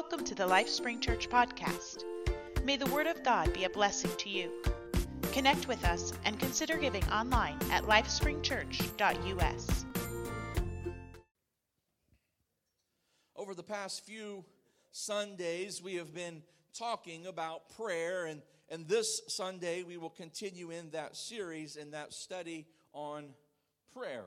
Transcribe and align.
Welcome 0.00 0.24
to 0.24 0.34
the 0.34 0.48
LifeSpring 0.48 1.02
Church 1.02 1.28
podcast. 1.28 2.04
May 2.64 2.78
the 2.78 2.86
Word 2.86 3.06
of 3.06 3.22
God 3.22 3.52
be 3.52 3.64
a 3.64 3.68
blessing 3.68 4.10
to 4.16 4.30
you. 4.30 4.50
Connect 5.30 5.68
with 5.68 5.84
us 5.84 6.14
and 6.24 6.40
consider 6.40 6.78
giving 6.78 7.04
online 7.10 7.58
at 7.70 7.84
lifespringchurch.us. 7.84 9.84
Over 13.36 13.54
the 13.54 13.62
past 13.62 14.06
few 14.06 14.42
Sundays, 14.90 15.82
we 15.82 15.96
have 15.96 16.14
been 16.14 16.44
talking 16.72 17.26
about 17.26 17.68
prayer, 17.76 18.24
and, 18.24 18.40
and 18.70 18.88
this 18.88 19.20
Sunday 19.28 19.82
we 19.82 19.98
will 19.98 20.08
continue 20.08 20.70
in 20.70 20.88
that 20.92 21.14
series, 21.14 21.76
in 21.76 21.90
that 21.90 22.14
study 22.14 22.66
on 22.94 23.34
prayer. 23.92 24.24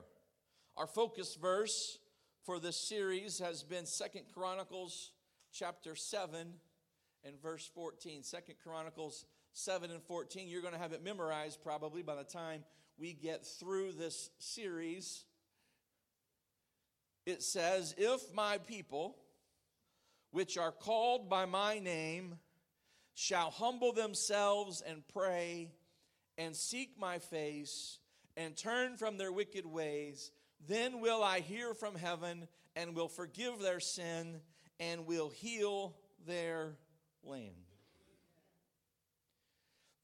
Our 0.76 0.86
focus 0.86 1.34
verse 1.34 1.98
for 2.44 2.60
this 2.60 2.76
series 2.76 3.40
has 3.40 3.64
been 3.64 3.86
Second 3.86 4.26
Chronicles 4.32 5.10
chapter 5.54 5.94
7 5.94 6.52
and 7.24 7.40
verse 7.40 7.70
14. 7.74 8.22
Second 8.24 8.56
Chronicles 8.62 9.24
7 9.52 9.90
and 9.90 10.02
14. 10.02 10.48
You're 10.48 10.62
going 10.62 10.74
to 10.74 10.80
have 10.80 10.92
it 10.92 11.04
memorized 11.04 11.62
probably 11.62 12.02
by 12.02 12.16
the 12.16 12.24
time 12.24 12.64
we 12.98 13.12
get 13.12 13.46
through 13.46 13.92
this 13.92 14.30
series. 14.38 15.24
It 17.24 17.42
says, 17.42 17.94
If 17.96 18.34
my 18.34 18.58
people, 18.58 19.16
which 20.32 20.58
are 20.58 20.72
called 20.72 21.30
by 21.30 21.46
my 21.46 21.78
name, 21.78 22.38
shall 23.14 23.50
humble 23.50 23.92
themselves 23.92 24.82
and 24.84 25.06
pray 25.12 25.70
and 26.36 26.56
seek 26.56 26.98
my 26.98 27.20
face 27.20 28.00
and 28.36 28.56
turn 28.56 28.96
from 28.96 29.16
their 29.16 29.30
wicked 29.30 29.64
ways, 29.64 30.32
then 30.66 31.00
will 31.00 31.22
I 31.22 31.40
hear 31.40 31.74
from 31.74 31.94
heaven 31.94 32.48
and 32.74 32.96
will 32.96 33.08
forgive 33.08 33.60
their 33.60 33.78
sin 33.78 34.40
and 34.80 35.06
will 35.06 35.28
heal 35.28 35.94
their 36.26 36.76
land. 37.22 37.54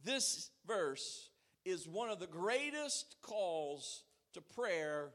This 0.04 0.50
verse 0.66 1.28
is 1.64 1.86
one 1.86 2.10
of 2.10 2.18
the 2.18 2.26
greatest 2.26 3.16
calls 3.22 4.04
to 4.32 4.41
prayer 4.41 5.10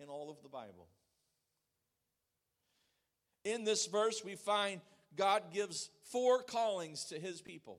in 0.00 0.08
all 0.08 0.30
of 0.30 0.42
the 0.42 0.48
Bible. 0.48 0.88
In 3.44 3.64
this 3.64 3.86
verse, 3.86 4.24
we 4.24 4.34
find 4.34 4.80
God 5.16 5.44
gives 5.52 5.90
four 6.10 6.42
callings 6.42 7.04
to 7.06 7.18
his 7.18 7.40
people. 7.40 7.78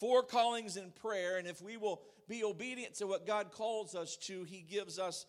Four 0.00 0.22
callings 0.22 0.76
in 0.76 0.90
prayer, 0.90 1.38
and 1.38 1.46
if 1.46 1.62
we 1.62 1.76
will 1.76 2.02
be 2.28 2.44
obedient 2.44 2.94
to 2.96 3.06
what 3.06 3.26
God 3.26 3.50
calls 3.52 3.94
us 3.94 4.16
to, 4.16 4.44
he 4.44 4.60
gives 4.60 4.98
us 4.98 5.26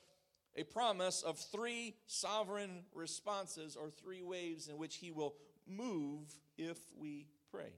a 0.60 0.66
promise 0.66 1.22
of 1.22 1.38
three 1.38 1.96
sovereign 2.06 2.84
responses 2.94 3.78
or 3.78 3.90
three 3.90 4.22
waves 4.22 4.68
in 4.68 4.78
which 4.78 4.98
he 4.98 5.10
will 5.10 5.36
move 5.66 6.36
if 6.58 6.78
we 7.00 7.28
pray. 7.50 7.72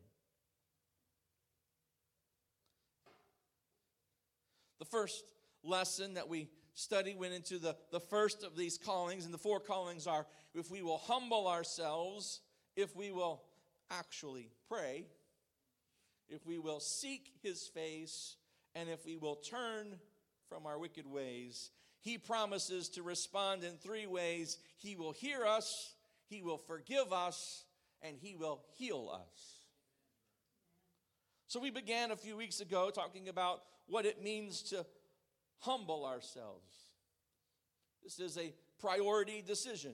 The 4.80 4.86
first 4.86 5.24
lesson 5.64 6.16
that 6.16 6.28
we 6.28 6.50
study 6.74 7.14
went 7.14 7.34
into 7.34 7.60
the, 7.60 7.76
the 7.92 8.00
first 8.00 8.44
of 8.44 8.58
these 8.58 8.80
callings, 8.80 9.26
and 9.26 9.34
the 9.34 9.38
four 9.38 9.60
callings 9.60 10.08
are 10.08 10.26
if 10.56 10.72
we 10.72 10.82
will 10.82 10.98
humble 10.98 11.48
ourselves, 11.48 12.42
if 12.76 12.96
we 12.96 13.12
will 13.12 13.44
actually 13.92 14.50
pray, 14.68 15.06
if 16.30 16.48
we 16.48 16.58
will 16.58 16.80
seek 16.80 17.30
his 17.44 17.68
face, 17.68 18.38
and 18.74 18.90
if 18.90 19.06
we 19.06 19.18
will 19.18 19.36
turn 19.36 20.00
from 20.50 20.66
our 20.66 20.80
wicked 20.80 21.06
ways, 21.06 21.70
he 22.02 22.18
promises 22.18 22.90
to 22.90 23.04
respond 23.04 23.64
in 23.64 23.78
three 23.78 24.08
ways 24.08 24.58
He 24.78 24.96
will 24.96 25.12
hear 25.12 25.46
us, 25.46 25.94
He 26.26 26.42
will 26.42 26.58
forgive 26.58 27.14
us, 27.14 27.64
and 28.02 28.18
He 28.20 28.36
will 28.36 28.64
heal 28.78 29.10
us. 29.14 29.58
So, 31.48 31.60
we 31.60 31.70
began 31.70 32.12
a 32.12 32.16
few 32.16 32.36
weeks 32.36 32.60
ago 32.60 32.90
talking 32.90 33.30
about 33.30 33.62
what 33.86 34.06
it 34.06 34.24
means 34.24 34.64
to 34.70 34.86
humble 35.60 36.06
ourselves. 36.06 36.66
This 38.04 38.20
is 38.20 38.38
a 38.38 38.54
priority 38.80 39.44
decision. 39.46 39.94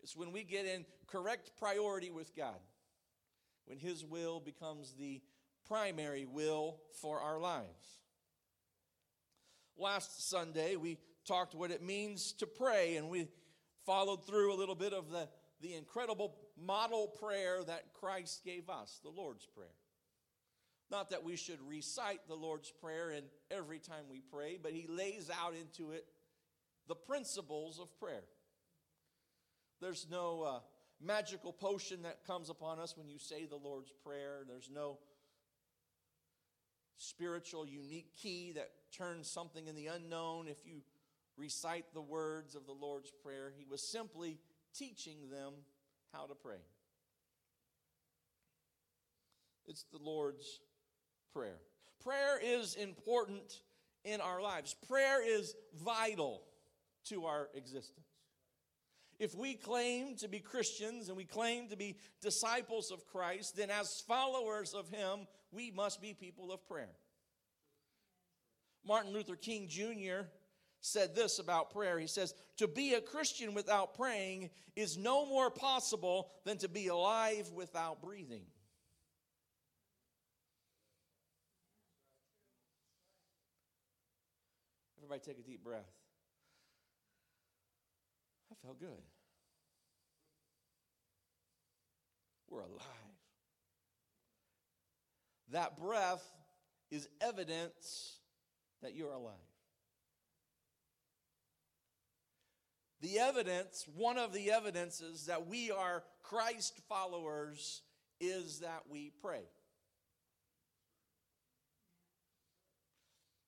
It's 0.00 0.16
when 0.16 0.30
we 0.30 0.44
get 0.44 0.64
in 0.64 0.84
correct 1.08 1.52
priority 1.58 2.12
with 2.12 2.36
God, 2.36 2.60
when 3.64 3.78
His 3.78 4.04
will 4.04 4.38
becomes 4.38 4.92
the 4.92 5.20
primary 5.66 6.24
will 6.24 6.78
for 7.00 7.20
our 7.20 7.40
lives. 7.40 7.98
Last 9.76 10.28
Sunday, 10.28 10.76
we 10.76 10.98
talked 11.26 11.54
what 11.54 11.70
it 11.70 11.82
means 11.82 12.32
to 12.34 12.46
pray, 12.46 12.96
and 12.96 13.08
we 13.08 13.28
followed 13.86 14.26
through 14.26 14.52
a 14.54 14.56
little 14.56 14.74
bit 14.74 14.92
of 14.92 15.10
the, 15.10 15.28
the 15.60 15.74
incredible 15.74 16.34
model 16.60 17.08
prayer 17.20 17.62
that 17.64 17.92
Christ 17.94 18.44
gave 18.44 18.68
us, 18.68 19.00
the 19.02 19.10
Lord's 19.10 19.46
Prayer. 19.46 19.68
Not 20.90 21.10
that 21.10 21.24
we 21.24 21.36
should 21.36 21.58
recite 21.66 22.20
the 22.28 22.34
Lord's 22.34 22.70
Prayer 22.70 23.10
in 23.10 23.24
every 23.50 23.78
time 23.78 24.04
we 24.10 24.20
pray, 24.20 24.58
but 24.62 24.72
He 24.72 24.86
lays 24.88 25.30
out 25.30 25.54
into 25.54 25.92
it 25.92 26.04
the 26.88 26.94
principles 26.94 27.78
of 27.78 27.98
prayer. 27.98 28.24
There's 29.80 30.06
no 30.10 30.42
uh, 30.42 30.58
magical 31.00 31.52
potion 31.52 32.02
that 32.02 32.24
comes 32.26 32.50
upon 32.50 32.78
us 32.78 32.96
when 32.96 33.08
you 33.08 33.18
say 33.18 33.46
the 33.46 33.56
Lord's 33.56 33.92
Prayer. 34.04 34.42
There's 34.46 34.70
no 34.72 34.98
spiritual 36.98 37.66
unique 37.66 38.14
key 38.14 38.52
that 38.54 38.70
turns 38.96 39.28
something 39.28 39.66
in 39.66 39.74
the 39.74 39.86
unknown 39.88 40.46
if 40.46 40.58
you 40.64 40.82
recite 41.36 41.86
the 41.94 42.00
words 42.00 42.54
of 42.54 42.66
the 42.66 42.72
Lord's 42.72 43.12
Prayer. 43.22 43.52
He 43.56 43.64
was 43.68 43.82
simply 43.82 44.38
teaching 44.74 45.28
them 45.30 45.52
how 46.12 46.26
to 46.26 46.34
pray. 46.34 46.60
It's 49.66 49.84
the 49.92 49.98
Lord's 49.98 50.60
Prayer. 51.32 51.58
Prayer 52.02 52.38
is 52.42 52.74
important 52.74 53.62
in 54.04 54.20
our 54.20 54.42
lives, 54.42 54.74
prayer 54.88 55.24
is 55.24 55.54
vital 55.84 56.42
to 57.04 57.24
our 57.26 57.48
existence. 57.54 58.06
If 59.20 59.36
we 59.36 59.54
claim 59.54 60.16
to 60.16 60.26
be 60.28 60.40
Christians 60.40 61.06
and 61.06 61.16
we 61.16 61.24
claim 61.24 61.68
to 61.68 61.76
be 61.76 61.96
disciples 62.20 62.90
of 62.90 63.06
Christ, 63.06 63.56
then 63.56 63.70
as 63.70 64.02
followers 64.08 64.74
of 64.74 64.88
Him, 64.88 65.28
we 65.52 65.70
must 65.70 66.02
be 66.02 66.12
people 66.12 66.50
of 66.50 66.66
prayer. 66.66 66.90
Martin 68.84 69.12
Luther 69.12 69.36
King 69.36 69.68
Jr 69.68 70.26
said 70.82 71.14
this 71.14 71.38
about 71.38 71.70
prayer. 71.70 71.98
He 71.98 72.08
says, 72.08 72.34
To 72.58 72.68
be 72.68 72.94
a 72.94 73.00
Christian 73.00 73.54
without 73.54 73.94
praying 73.94 74.50
is 74.76 74.98
no 74.98 75.24
more 75.24 75.48
possible 75.48 76.30
than 76.44 76.58
to 76.58 76.68
be 76.68 76.88
alive 76.88 77.50
without 77.54 78.02
breathing. 78.02 78.42
Everybody 84.98 85.20
take 85.24 85.38
a 85.38 85.48
deep 85.48 85.64
breath. 85.64 85.90
I 88.50 88.54
felt 88.66 88.78
good. 88.78 88.90
We're 92.50 92.60
alive. 92.60 92.80
That 95.52 95.78
breath 95.78 96.24
is 96.90 97.08
evidence 97.20 98.16
that 98.82 98.94
you're 98.94 99.12
alive. 99.12 99.51
The 103.02 103.18
evidence, 103.18 103.84
one 103.96 104.16
of 104.16 104.32
the 104.32 104.52
evidences 104.52 105.26
that 105.26 105.48
we 105.48 105.72
are 105.72 106.04
Christ 106.22 106.80
followers 106.88 107.82
is 108.20 108.60
that 108.60 108.84
we 108.88 109.10
pray. 109.20 109.42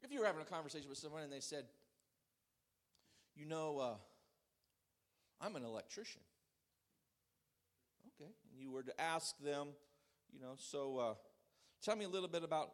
If 0.03 0.13
you 0.13 0.19
were 0.19 0.27
having 0.27 0.43
a 0.43 0.45
conversation 0.45 0.89
with 0.89 0.99
someone 0.99 1.23
and 1.23 1.33
they 1.33 1.41
said, 1.41 1.67
You 3.37 3.47
know, 3.47 3.79
uh, 3.79 3.95
I'm 5.41 5.55
an 5.55 5.65
electrician. 5.65 6.23
Okay. 8.21 8.31
And 8.51 8.61
you 8.61 8.73
were 8.73 8.83
to 8.83 9.01
ask 9.01 9.39
them, 9.39 9.69
you 10.33 10.41
know, 10.41 10.55
so 10.57 10.99
uh, 10.99 11.15
tell 11.81 11.95
me 11.95 12.05
a 12.05 12.09
little 12.09 12.29
bit 12.29 12.43
about 12.43 12.71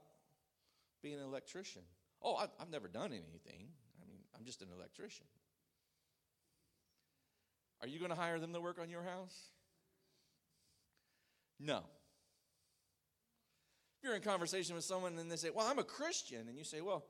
being 1.02 1.16
an 1.16 1.24
electrician. 1.24 1.82
Oh, 2.22 2.36
I've, 2.36 2.50
I've 2.58 2.70
never 2.70 2.88
done 2.88 3.12
anything. 3.12 3.68
I 4.02 4.08
mean, 4.08 4.20
I'm 4.34 4.46
just 4.46 4.62
an 4.62 4.68
electrician. 4.74 5.26
Are 7.82 7.88
you 7.88 7.98
going 7.98 8.10
to 8.10 8.16
hire 8.16 8.38
them 8.38 8.52
to 8.52 8.60
work 8.60 8.78
on 8.80 8.90
your 8.90 9.02
house? 9.02 9.50
No. 11.58 11.82
If 13.98 14.04
you're 14.04 14.14
in 14.14 14.22
conversation 14.22 14.74
with 14.74 14.84
someone 14.84 15.18
and 15.18 15.30
they 15.30 15.36
say, 15.36 15.50
Well, 15.54 15.66
I'm 15.66 15.78
a 15.78 15.84
Christian, 15.84 16.48
and 16.48 16.56
you 16.56 16.64
say, 16.64 16.80
Well, 16.80 17.04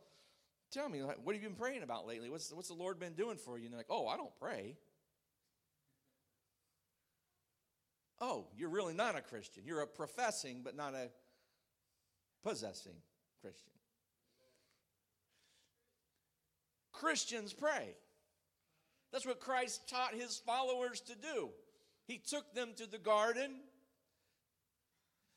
tell 0.72 0.88
me, 0.88 1.00
what 1.00 1.34
have 1.34 1.43
you 1.43 1.49
been 1.49 1.56
praying 1.56 1.82
about 1.82 2.06
lately? 2.06 2.31
What's, 2.31 2.52
what's 2.52 2.69
the 2.69 2.75
Lord 2.75 2.99
been 2.99 3.14
doing 3.14 3.37
for 3.37 3.58
you? 3.58 3.64
And 3.64 3.72
they're 3.72 3.78
like, 3.78 3.87
Oh, 3.90 4.06
I 4.08 4.17
don't 4.17 4.34
pray. 4.40 4.76
Oh, 8.20 8.46
you're 8.56 8.69
really 8.69 8.93
not 8.93 9.17
a 9.17 9.22
Christian. 9.22 9.62
You're 9.64 9.81
a 9.81 9.87
professing, 9.87 10.61
but 10.62 10.76
not 10.76 10.94
a 10.94 11.08
possessing 12.43 12.96
Christian. 13.40 13.72
Christians 16.93 17.55
pray. 17.55 17.96
That's 19.12 19.26
what 19.26 19.40
Christ 19.40 19.88
taught 19.88 20.14
his 20.14 20.38
followers 20.38 21.00
to 21.02 21.14
do. 21.14 21.50
He 22.06 22.18
took 22.18 22.54
them 22.54 22.70
to 22.76 22.86
the 22.86 22.98
garden, 22.98 23.60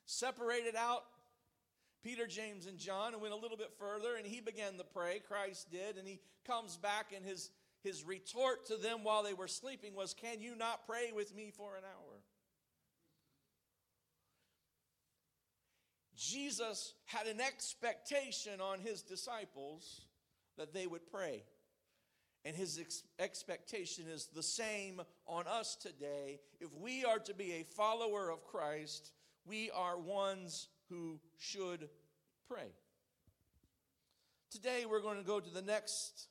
separated 0.05 0.75
out 0.75 1.03
Peter, 2.03 2.27
James, 2.27 2.65
and 2.65 2.77
John, 2.77 3.13
and 3.13 3.21
went 3.21 3.33
a 3.33 3.37
little 3.37 3.57
bit 3.57 3.71
further, 3.79 4.15
and 4.17 4.27
he 4.27 4.41
began 4.41 4.77
to 4.77 4.83
pray. 4.83 5.21
Christ 5.25 5.71
did, 5.71 5.97
and 5.97 6.07
he 6.07 6.19
comes 6.45 6.77
back, 6.77 7.13
and 7.15 7.25
his, 7.25 7.49
his 7.83 8.03
retort 8.03 8.65
to 8.67 8.77
them 8.77 9.03
while 9.03 9.23
they 9.23 9.33
were 9.33 9.47
sleeping 9.47 9.95
was, 9.95 10.13
Can 10.13 10.41
you 10.41 10.55
not 10.55 10.85
pray 10.85 11.11
with 11.15 11.33
me 11.33 11.51
for 11.55 11.75
an 11.75 11.83
hour? 11.83 12.19
Jesus 16.15 16.93
had 17.05 17.27
an 17.27 17.41
expectation 17.41 18.61
on 18.61 18.79
his 18.79 19.01
disciples 19.01 20.01
that 20.57 20.73
they 20.73 20.87
would 20.87 21.09
pray. 21.11 21.43
And 22.45 22.56
his 22.56 22.78
ex- 22.78 23.04
expectation 23.19 24.06
is 24.07 24.28
the 24.28 24.44
same 24.44 25.01
on 25.25 25.48
us 25.48 25.75
today. 25.75 26.40
If 26.60 26.69
we 26.75 27.06
are 27.06 27.19
to 27.19 27.34
be 27.34 27.54
a 27.54 27.63
follower 27.63 28.30
of 28.30 28.44
Christ, 28.44 29.12
we 29.45 29.72
are 29.72 29.98
ones 29.98 30.68
who 30.90 31.19
should 31.38 31.90
pray. 32.50 32.74
Today, 34.51 34.86
we're 34.86 35.01
going 35.01 35.18
to 35.18 35.24
go 35.24 35.40
to 35.40 35.50
the 35.50 35.62
next 35.62 36.28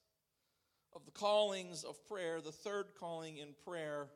of 0.94 1.05
the 1.06 1.11
callings 1.11 1.85
of 1.85 1.97
prayer, 2.06 2.41
the 2.41 2.53
third 2.53 2.88
calling 2.99 3.38
in 3.38 3.49
prayer, 3.64 4.09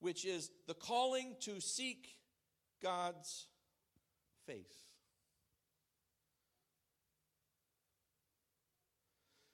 which 0.00 0.24
is 0.24 0.50
the 0.66 0.74
calling 0.74 1.36
to 1.40 1.60
seek 1.60 2.08
God's 2.82 3.46
face. 4.46 4.88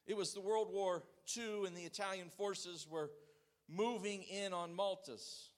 It 0.06 0.16
was 0.16 0.32
the 0.32 0.40
World 0.40 0.68
War 0.70 1.02
II, 1.36 1.66
and 1.66 1.76
the 1.76 1.82
Italian 1.82 2.28
forces 2.28 2.86
were 2.88 3.10
moving 3.68 4.22
in 4.24 4.52
on 4.52 4.76
Maltas. 4.76 5.48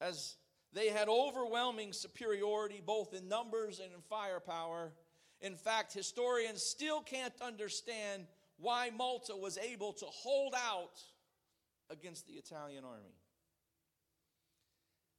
As 0.00 0.36
they 0.76 0.88
had 0.88 1.08
overwhelming 1.08 1.94
superiority 1.94 2.82
both 2.84 3.14
in 3.14 3.28
numbers 3.28 3.80
and 3.80 3.92
in 3.94 4.00
firepower. 4.10 4.92
In 5.40 5.54
fact, 5.56 5.94
historians 5.94 6.62
still 6.62 7.00
can't 7.00 7.32
understand 7.40 8.26
why 8.58 8.90
Malta 8.94 9.34
was 9.34 9.56
able 9.56 9.94
to 9.94 10.04
hold 10.06 10.54
out 10.54 11.00
against 11.90 12.26
the 12.26 12.34
Italian 12.34 12.84
army. 12.84 13.14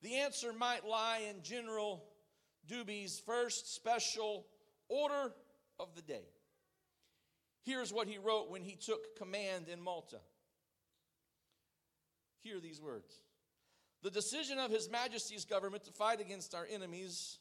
The 0.04 0.16
answer 0.18 0.54
might 0.54 0.86
lie 0.86 1.28
in 1.28 1.42
General 1.42 2.04
Dobbie's 2.68 3.20
first 3.26 3.74
special 3.74 4.46
order 4.90 5.34
of 5.80 5.96
the 5.96 6.02
day. 6.02 6.28
Here's 7.68 7.92
what 7.92 8.08
he 8.08 8.18
wrote 8.18 8.50
when 8.50 8.62
he 8.62 8.78
took 8.78 9.18
command 9.18 9.68
in 9.68 9.82
Malta. 9.82 10.20
Hear 12.42 12.62
these 12.62 12.80
words 12.80 13.14
The 14.04 14.10
decision 14.10 14.58
of 14.58 14.72
His 14.72 14.90
Majesty's 14.90 15.44
government 15.44 15.84
to 15.84 15.92
fight 15.92 16.22
against 16.22 16.56
our 16.56 16.66
enemies 16.72 17.40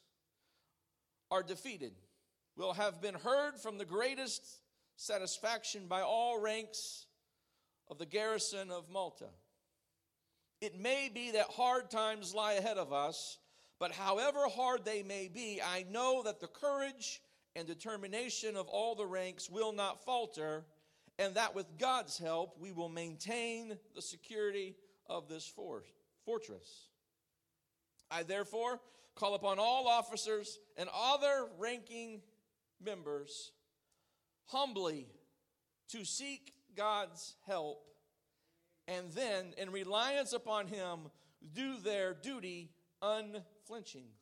are 1.30 1.44
defeated 1.44 1.92
will 2.56 2.72
have 2.72 3.00
been 3.00 3.14
heard 3.14 3.60
from 3.60 3.78
the 3.78 3.84
greatest 3.84 4.42
satisfaction 4.96 5.86
by 5.86 6.00
all 6.00 6.40
ranks 6.40 7.06
of 7.88 7.98
the 7.98 8.06
garrison 8.06 8.72
of 8.72 8.90
Malta. 8.90 9.28
It 10.60 10.76
may 10.76 11.08
be 11.08 11.30
that 11.32 11.50
hard 11.50 11.88
times 11.88 12.34
lie 12.34 12.54
ahead 12.54 12.78
of 12.78 12.92
us, 12.92 13.38
but 13.78 13.92
however 13.92 14.48
hard 14.48 14.84
they 14.84 15.04
may 15.04 15.28
be, 15.28 15.60
I 15.64 15.84
know 15.88 16.24
that 16.24 16.40
the 16.40 16.48
courage 16.48 17.20
and 17.56 17.66
determination 17.66 18.56
of 18.56 18.68
all 18.68 18.94
the 18.94 19.06
ranks 19.06 19.50
will 19.50 19.72
not 19.72 20.04
falter, 20.04 20.64
and 21.18 21.34
that 21.34 21.54
with 21.54 21.78
God's 21.78 22.18
help, 22.18 22.56
we 22.60 22.70
will 22.70 22.88
maintain 22.88 23.76
the 23.94 24.02
security 24.02 24.76
of 25.08 25.28
this 25.28 25.50
fortress. 26.24 26.88
I 28.10 28.22
therefore 28.22 28.80
call 29.14 29.34
upon 29.34 29.58
all 29.58 29.88
officers 29.88 30.58
and 30.76 30.88
other 30.94 31.46
ranking 31.58 32.20
members 32.84 33.52
humbly 34.44 35.08
to 35.88 36.04
seek 36.04 36.52
God's 36.76 37.34
help 37.46 37.86
and 38.88 39.10
then, 39.12 39.52
in 39.58 39.70
reliance 39.70 40.32
upon 40.32 40.68
Him, 40.68 41.10
do 41.54 41.78
their 41.78 42.14
duty 42.14 42.70
unflinchingly. 43.02 44.14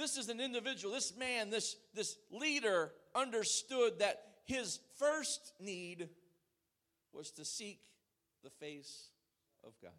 This 0.00 0.16
is 0.16 0.30
an 0.30 0.40
individual, 0.40 0.94
this 0.94 1.14
man, 1.14 1.50
this, 1.50 1.76
this 1.94 2.16
leader 2.30 2.90
understood 3.14 3.98
that 3.98 4.22
his 4.46 4.80
first 4.98 5.52
need 5.60 6.08
was 7.12 7.30
to 7.32 7.44
seek 7.44 7.80
the 8.42 8.48
face 8.48 9.10
of 9.62 9.74
God. 9.82 9.90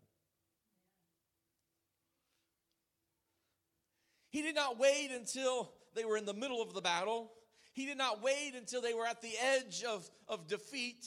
He 4.32 4.42
did 4.42 4.56
not 4.56 4.80
wait 4.80 5.12
until 5.12 5.72
they 5.94 6.04
were 6.04 6.18
in 6.18 6.26
the 6.26 6.34
middle 6.34 6.64
of 6.64 6.74
the 6.74 6.82
battle. 6.82 7.32
He 7.74 7.86
did 7.86 8.00
not 8.00 8.24
wait 8.24 8.54
until 8.58 8.82
they 8.82 8.96
were 8.96 9.06
at 9.06 9.22
the 9.22 9.34
edge 9.40 9.84
of, 9.84 10.10
of 10.28 10.48
defeat. 10.48 11.06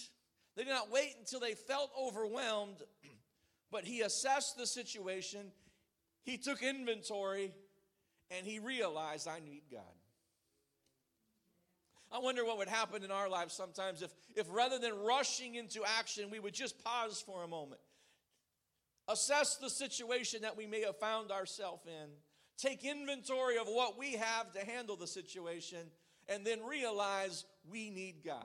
They 0.55 0.63
did 0.63 0.71
not 0.71 0.93
wait 0.93 1.17
until 1.19 1.41
they 1.41 1.55
felt 1.55 1.91
overwhelmed, 2.01 2.77
but 3.73 3.87
he 3.87 4.03
assessed 4.03 4.57
the 4.57 4.69
situation. 4.69 5.51
He 6.23 6.39
took 6.39 6.63
inventory 6.63 7.55
and 8.31 8.47
he 8.47 8.59
realized, 8.59 9.29
I 9.29 9.41
need 9.41 9.63
God. 9.71 9.83
I 12.13 12.19
wonder 12.19 12.45
what 12.45 12.59
would 12.59 12.69
happen 12.69 13.03
in 13.03 13.11
our 13.11 13.29
lives 13.29 13.55
sometimes 13.55 14.01
if, 14.01 14.13
if 14.37 14.47
rather 14.49 14.79
than 14.79 14.93
rushing 15.05 15.57
into 15.57 15.83
action, 15.99 16.31
we 16.31 16.39
would 16.39 16.55
just 16.55 16.83
pause 16.85 17.23
for 17.27 17.43
a 17.43 17.49
moment, 17.49 17.81
assess 19.09 19.57
the 19.57 19.69
situation 19.69 20.43
that 20.43 20.57
we 20.57 20.67
may 20.67 20.83
have 20.83 20.97
found 20.99 21.33
ourselves 21.33 21.83
in, 21.87 22.11
take 22.57 22.85
inventory 22.85 23.59
of 23.59 23.67
what 23.67 23.99
we 23.99 24.13
have 24.13 24.53
to 24.53 24.65
handle 24.65 24.97
the 24.97 25.09
situation, 25.09 25.91
and 26.29 26.47
then 26.47 26.63
realize 26.65 27.45
we 27.69 27.91
need 27.91 28.23
God. 28.25 28.45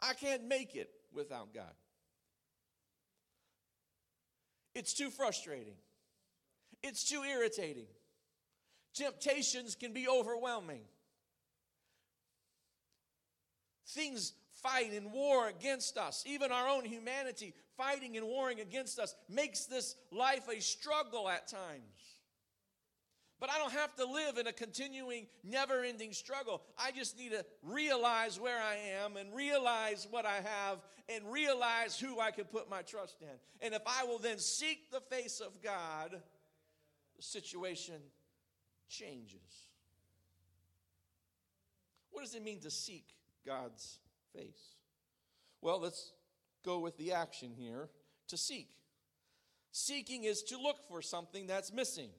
I 0.00 0.12
can't 0.12 0.44
make 0.46 0.74
it 0.74 0.90
without 1.12 1.54
God. 1.54 1.72
It's 4.74 4.94
too 4.94 5.10
frustrating. 5.10 5.74
It's 6.82 7.08
too 7.08 7.22
irritating. 7.22 7.86
Temptations 8.94 9.74
can 9.74 9.92
be 9.92 10.08
overwhelming. 10.08 10.82
Things 13.88 14.32
fight 14.62 14.92
and 14.92 15.12
war 15.12 15.48
against 15.48 15.98
us. 15.98 16.24
Even 16.26 16.52
our 16.52 16.68
own 16.68 16.84
humanity 16.84 17.54
fighting 17.76 18.16
and 18.16 18.26
warring 18.26 18.60
against 18.60 18.98
us 18.98 19.14
makes 19.28 19.66
this 19.66 19.96
life 20.10 20.48
a 20.48 20.60
struggle 20.60 21.28
at 21.28 21.48
times. 21.48 22.13
But 23.40 23.50
I 23.50 23.58
don't 23.58 23.72
have 23.72 23.94
to 23.96 24.06
live 24.06 24.38
in 24.38 24.46
a 24.46 24.52
continuing, 24.52 25.26
never 25.42 25.82
ending 25.82 26.12
struggle. 26.12 26.62
I 26.78 26.92
just 26.92 27.18
need 27.18 27.32
to 27.32 27.44
realize 27.62 28.38
where 28.38 28.60
I 28.60 28.76
am 29.02 29.16
and 29.16 29.34
realize 29.34 30.06
what 30.10 30.24
I 30.24 30.36
have 30.36 30.78
and 31.08 31.30
realize 31.30 31.98
who 31.98 32.20
I 32.20 32.30
can 32.30 32.44
put 32.44 32.70
my 32.70 32.82
trust 32.82 33.20
in. 33.20 33.28
And 33.60 33.74
if 33.74 33.82
I 33.86 34.04
will 34.04 34.18
then 34.18 34.38
seek 34.38 34.90
the 34.90 35.00
face 35.00 35.40
of 35.40 35.60
God, 35.62 36.10
the 37.16 37.22
situation 37.22 38.00
changes. 38.88 39.68
What 42.10 42.22
does 42.22 42.34
it 42.34 42.44
mean 42.44 42.60
to 42.60 42.70
seek 42.70 43.06
God's 43.44 43.98
face? 44.34 44.76
Well, 45.60 45.80
let's 45.80 46.12
go 46.64 46.78
with 46.78 46.96
the 46.96 47.12
action 47.12 47.52
here 47.56 47.88
to 48.28 48.36
seek. 48.36 48.68
Seeking 49.72 50.22
is 50.24 50.42
to 50.44 50.56
look 50.56 50.76
for 50.88 51.02
something 51.02 51.48
that's 51.48 51.72
missing 51.72 52.10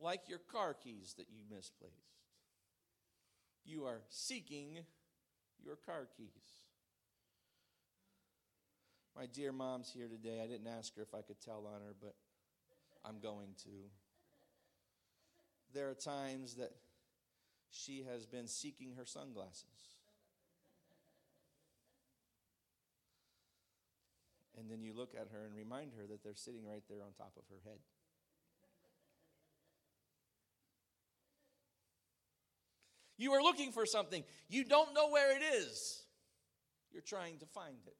like 0.00 0.28
your 0.28 0.38
car 0.38 0.74
keys 0.74 1.14
that 1.18 1.26
you 1.30 1.42
misplaced. 1.48 1.94
You 3.64 3.84
are 3.84 4.02
seeking 4.08 4.78
your 5.64 5.76
car 5.76 6.08
keys. 6.16 6.28
My 9.16 9.26
dear 9.26 9.50
mom's 9.50 9.90
here 9.90 10.08
today. 10.08 10.40
I 10.42 10.46
didn't 10.46 10.66
ask 10.66 10.94
her 10.96 11.02
if 11.02 11.14
I 11.14 11.22
could 11.22 11.40
tell 11.40 11.66
on 11.66 11.80
her, 11.80 11.94
but 12.00 12.14
I'm 13.04 13.18
going 13.18 13.54
to. 13.64 13.70
There 15.72 15.88
are 15.88 15.94
times 15.94 16.54
that 16.54 16.72
she 17.70 18.04
has 18.10 18.26
been 18.26 18.46
seeking 18.46 18.94
her 18.96 19.04
sunglasses. 19.04 19.64
And 24.58 24.70
then 24.70 24.82
you 24.82 24.94
look 24.94 25.14
at 25.14 25.28
her 25.32 25.44
and 25.44 25.54
remind 25.54 25.92
her 25.98 26.06
that 26.06 26.22
they're 26.22 26.34
sitting 26.34 26.66
right 26.66 26.82
there 26.88 27.02
on 27.02 27.12
top 27.16 27.32
of 27.36 27.44
her 27.50 27.60
head. 27.64 27.78
You 33.18 33.32
are 33.32 33.42
looking 33.42 33.72
for 33.72 33.86
something. 33.86 34.24
You 34.48 34.64
don't 34.64 34.94
know 34.94 35.10
where 35.10 35.36
it 35.36 35.42
is. 35.42 36.02
You're 36.92 37.02
trying 37.02 37.38
to 37.38 37.46
find 37.46 37.76
it. 37.86 37.96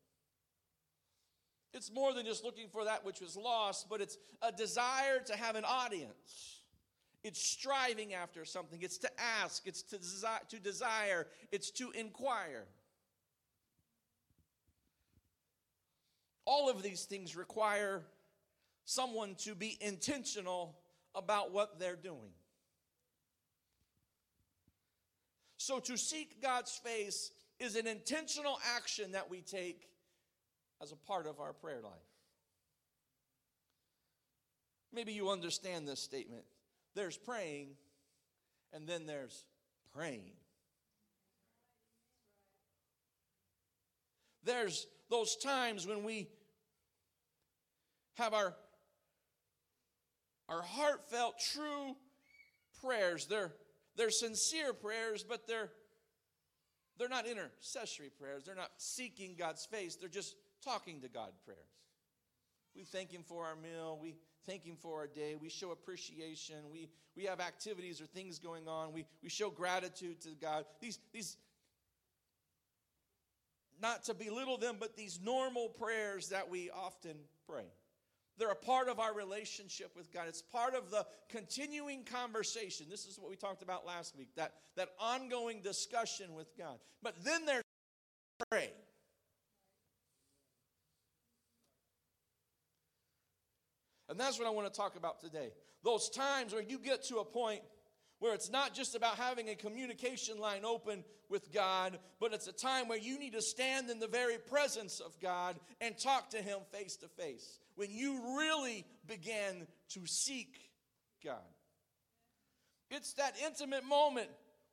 It's 1.72 1.92
more 1.92 2.14
than 2.14 2.24
just 2.24 2.44
looking 2.44 2.68
for 2.68 2.84
that 2.84 3.04
which 3.04 3.20
was 3.20 3.36
lost, 3.36 3.88
but 3.90 4.00
it's 4.00 4.16
a 4.40 4.50
desire 4.50 5.18
to 5.26 5.36
have 5.36 5.56
an 5.56 5.64
audience. 5.64 6.62
It's 7.22 7.40
striving 7.40 8.14
after 8.14 8.44
something. 8.44 8.80
It's 8.82 8.98
to 8.98 9.10
ask. 9.42 9.66
It's 9.66 9.82
to, 9.82 9.96
desi- 9.98 10.48
to 10.48 10.58
desire. 10.58 11.26
It's 11.52 11.70
to 11.72 11.90
inquire. 11.90 12.64
All 16.44 16.70
of 16.70 16.82
these 16.82 17.04
things 17.04 17.36
require 17.36 18.02
someone 18.84 19.34
to 19.40 19.54
be 19.54 19.76
intentional 19.80 20.78
about 21.14 21.52
what 21.52 21.78
they're 21.78 21.96
doing. 21.96 22.30
So, 25.66 25.80
to 25.80 25.96
seek 25.96 26.40
God's 26.40 26.70
face 26.84 27.32
is 27.58 27.74
an 27.74 27.88
intentional 27.88 28.56
action 28.76 29.10
that 29.10 29.28
we 29.28 29.40
take 29.40 29.88
as 30.80 30.92
a 30.92 30.94
part 30.96 31.26
of 31.26 31.40
our 31.40 31.52
prayer 31.52 31.80
life. 31.82 31.92
Maybe 34.92 35.12
you 35.12 35.28
understand 35.28 35.88
this 35.88 35.98
statement. 35.98 36.44
There's 36.94 37.16
praying, 37.16 37.70
and 38.72 38.86
then 38.86 39.06
there's 39.06 39.44
praying. 39.92 40.30
There's 44.44 44.86
those 45.10 45.34
times 45.34 45.84
when 45.84 46.04
we 46.04 46.28
have 48.14 48.34
our, 48.34 48.54
our 50.48 50.62
heartfelt, 50.62 51.40
true 51.52 51.96
prayers. 52.80 53.26
They're, 53.26 53.50
they're 53.96 54.10
sincere 54.10 54.72
prayers, 54.72 55.24
but 55.26 55.46
they're, 55.46 55.70
they're 56.98 57.08
not 57.08 57.26
intercessory 57.26 58.10
prayers. 58.10 58.44
They're 58.44 58.54
not 58.54 58.70
seeking 58.76 59.34
God's 59.38 59.64
face. 59.64 59.96
They're 59.96 60.08
just 60.08 60.36
talking 60.62 61.00
to 61.00 61.08
God 61.08 61.30
prayers. 61.44 61.60
We 62.74 62.84
thank 62.84 63.10
Him 63.10 63.22
for 63.26 63.44
our 63.44 63.56
meal. 63.56 63.98
We 64.00 64.16
thank 64.44 64.64
Him 64.64 64.76
for 64.76 64.98
our 64.98 65.06
day. 65.06 65.34
We 65.40 65.48
show 65.48 65.70
appreciation. 65.70 66.56
We, 66.70 66.88
we 67.16 67.24
have 67.24 67.40
activities 67.40 68.00
or 68.00 68.06
things 68.06 68.38
going 68.38 68.68
on. 68.68 68.92
We, 68.92 69.06
we 69.22 69.30
show 69.30 69.50
gratitude 69.50 70.20
to 70.22 70.30
God. 70.40 70.66
These, 70.80 70.98
these, 71.12 71.36
not 73.80 74.04
to 74.04 74.14
belittle 74.14 74.58
them, 74.58 74.76
but 74.78 74.96
these 74.96 75.20
normal 75.22 75.68
prayers 75.68 76.28
that 76.28 76.50
we 76.50 76.70
often 76.70 77.16
pray. 77.48 77.64
They're 78.38 78.50
a 78.50 78.54
part 78.54 78.88
of 78.88 79.00
our 79.00 79.14
relationship 79.14 79.92
with 79.96 80.12
God. 80.12 80.24
It's 80.28 80.42
part 80.42 80.74
of 80.74 80.90
the 80.90 81.06
continuing 81.28 82.04
conversation. 82.04 82.86
This 82.90 83.06
is 83.06 83.18
what 83.18 83.30
we 83.30 83.36
talked 83.36 83.62
about 83.62 83.86
last 83.86 84.16
week 84.16 84.28
that, 84.36 84.52
that 84.76 84.90
ongoing 85.00 85.62
discussion 85.62 86.34
with 86.34 86.56
God. 86.56 86.78
But 87.02 87.14
then 87.24 87.46
there's 87.46 87.62
pray. 88.50 88.70
And 94.08 94.20
that's 94.20 94.38
what 94.38 94.46
I 94.46 94.50
want 94.50 94.72
to 94.72 94.76
talk 94.76 94.96
about 94.96 95.20
today. 95.20 95.52
Those 95.82 96.08
times 96.10 96.52
where 96.52 96.62
you 96.62 96.78
get 96.78 97.04
to 97.04 97.18
a 97.18 97.24
point 97.24 97.62
where 98.18 98.34
it's 98.34 98.50
not 98.50 98.74
just 98.74 98.94
about 98.94 99.16
having 99.16 99.48
a 99.50 99.54
communication 99.54 100.38
line 100.38 100.64
open 100.64 101.04
with 101.28 101.52
God, 101.52 101.98
but 102.18 102.32
it's 102.32 102.46
a 102.46 102.52
time 102.52 102.88
where 102.88 102.98
you 102.98 103.18
need 103.18 103.34
to 103.34 103.42
stand 103.42 103.90
in 103.90 103.98
the 103.98 104.06
very 104.06 104.38
presence 104.38 105.00
of 105.00 105.18
God 105.20 105.56
and 105.80 105.98
talk 105.98 106.30
to 106.30 106.38
Him 106.38 106.60
face 106.72 106.96
to 106.96 107.08
face. 107.08 107.58
When 107.76 107.90
you 107.90 108.38
really 108.38 108.84
began 109.06 109.66
to 109.90 110.06
seek 110.06 110.58
God. 111.24 111.36
It's 112.90 113.14
that 113.14 113.34
intimate 113.44 113.84
moment 113.84 114.28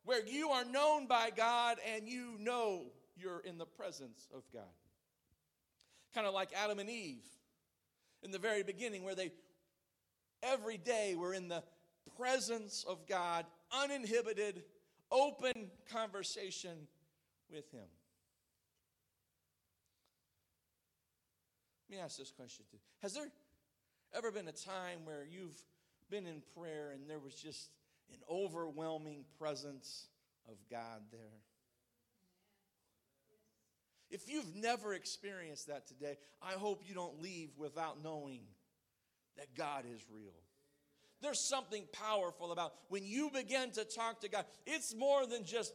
where 0.05 0.25
you 0.25 0.49
are 0.49 0.65
known 0.65 1.07
by 1.07 1.29
God 1.35 1.77
and 1.95 2.07
you 2.07 2.35
know 2.39 2.85
you're 3.15 3.39
in 3.39 3.57
the 3.57 3.65
presence 3.65 4.27
of 4.33 4.43
God. 4.53 4.63
Kind 6.13 6.27
of 6.27 6.33
like 6.33 6.49
Adam 6.55 6.79
and 6.79 6.89
Eve 6.89 7.25
in 8.23 8.31
the 8.31 8.39
very 8.39 8.63
beginning, 8.63 9.03
where 9.03 9.15
they 9.15 9.31
every 10.41 10.77
day 10.77 11.15
were 11.17 11.33
in 11.33 11.47
the 11.47 11.63
presence 12.17 12.85
of 12.87 13.07
God, 13.07 13.45
uninhibited, 13.71 14.63
open 15.11 15.71
conversation 15.91 16.87
with 17.51 17.69
Him. 17.71 17.87
Let 21.89 21.97
me 21.97 22.01
ask 22.03 22.17
this 22.17 22.31
question 22.31 22.65
too. 22.71 22.77
Has 23.01 23.13
there 23.13 23.27
ever 24.15 24.31
been 24.31 24.47
a 24.47 24.51
time 24.51 24.99
where 25.05 25.25
you've 25.29 25.57
been 26.09 26.25
in 26.25 26.41
prayer 26.57 26.91
and 26.91 27.09
there 27.09 27.19
was 27.19 27.35
just 27.35 27.69
an 28.11 28.19
overwhelming 28.29 29.25
presence 29.39 30.07
of 30.49 30.55
God 30.69 31.01
there? 31.11 31.41
If 34.09 34.29
you've 34.29 34.55
never 34.55 34.93
experienced 34.93 35.67
that 35.67 35.87
today, 35.87 36.17
I 36.41 36.53
hope 36.53 36.83
you 36.85 36.93
don't 36.93 37.19
leave 37.21 37.49
without 37.57 38.03
knowing 38.03 38.41
that 39.37 39.55
God 39.55 39.85
is 39.91 40.05
real. 40.11 40.33
There's 41.21 41.39
something 41.39 41.85
powerful 41.91 42.51
about 42.51 42.73
when 42.89 43.05
you 43.05 43.31
begin 43.33 43.71
to 43.71 43.85
talk 43.85 44.21
to 44.21 44.29
God. 44.29 44.45
It's 44.67 44.93
more 44.93 45.25
than 45.25 45.45
just 45.45 45.73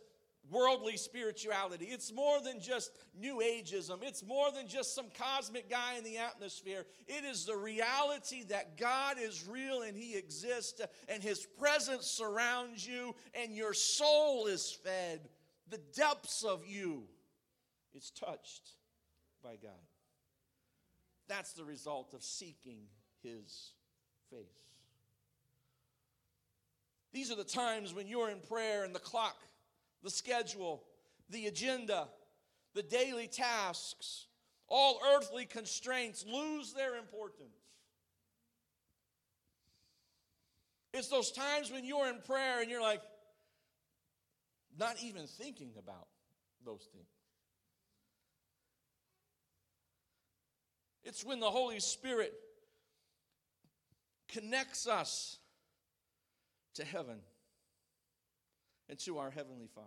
worldly 0.51 0.97
spirituality. 0.97 1.87
It's 1.87 2.13
more 2.13 2.41
than 2.41 2.61
just 2.61 2.91
new 3.19 3.37
ageism. 3.37 4.03
It's 4.03 4.25
more 4.25 4.51
than 4.53 4.69
just 4.69 4.95
some 4.95 5.07
cosmic 5.19 5.71
guy 5.71 5.97
in 5.97 6.05
the 6.05 6.19
atmosphere. 6.19 6.85
It 7.07 7.25
is 7.25 7.45
the 7.45 7.57
reality 7.57 8.45
that 8.45 8.77
God 8.77 9.17
is 9.21 9.47
real 9.47 9.83
and 9.83 9.97
He 9.97 10.17
exists 10.17 10.81
and 11.09 11.23
His 11.23 11.47
presence 11.59 12.07
surrounds 12.07 12.87
you 12.87 13.15
and 13.35 13.55
your 13.55 13.75
soul 13.75 14.47
is 14.47 14.77
fed. 14.85 15.29
The 15.71 15.81
depths 15.95 16.45
of 16.45 16.67
you 16.67 17.05
is 17.95 18.11
touched 18.11 18.71
by 19.43 19.57
God. 19.57 19.73
That's 21.29 21.53
the 21.53 21.65
result 21.65 22.15
of 22.15 22.23
seeking 22.23 22.81
His 23.23 23.73
face. 24.31 24.47
These 27.13 27.31
are 27.31 27.37
the 27.37 27.45
times 27.45 27.95
when 27.95 28.07
you're 28.07 28.31
in 28.31 28.41
prayer 28.41 28.85
and 28.85 28.95
the 28.95 29.01
clock, 29.01 29.37
the 30.03 30.11
schedule, 30.11 30.85
the 31.31 31.47
agenda, 31.47 32.09
the 32.75 32.83
daily 32.83 33.27
tasks, 33.27 34.27
all 34.69 35.01
earthly 35.15 35.47
constraints 35.47 36.25
lose 36.27 36.73
their 36.73 36.97
importance. 36.97 37.57
It's 40.93 41.09
those 41.09 41.31
times 41.31 41.71
when 41.71 41.85
you're 41.85 42.09
in 42.09 42.21
prayer 42.21 42.61
and 42.61 42.71
you're 42.71 42.83
like, 42.83 43.03
not 44.79 44.97
even 45.03 45.27
thinking 45.27 45.73
about 45.79 46.07
those 46.65 46.89
things. 46.93 47.07
It's 51.03 51.25
when 51.25 51.41
the 51.41 51.51
Holy 51.51 51.81
Spirit 51.81 52.33
connects 54.29 54.87
us 54.87 55.39
to 56.75 56.85
heaven 56.85 57.19
and 58.89 58.99
to 59.01 59.19
our 59.19 59.31
Heavenly 59.31 59.69
Father. 59.75 59.87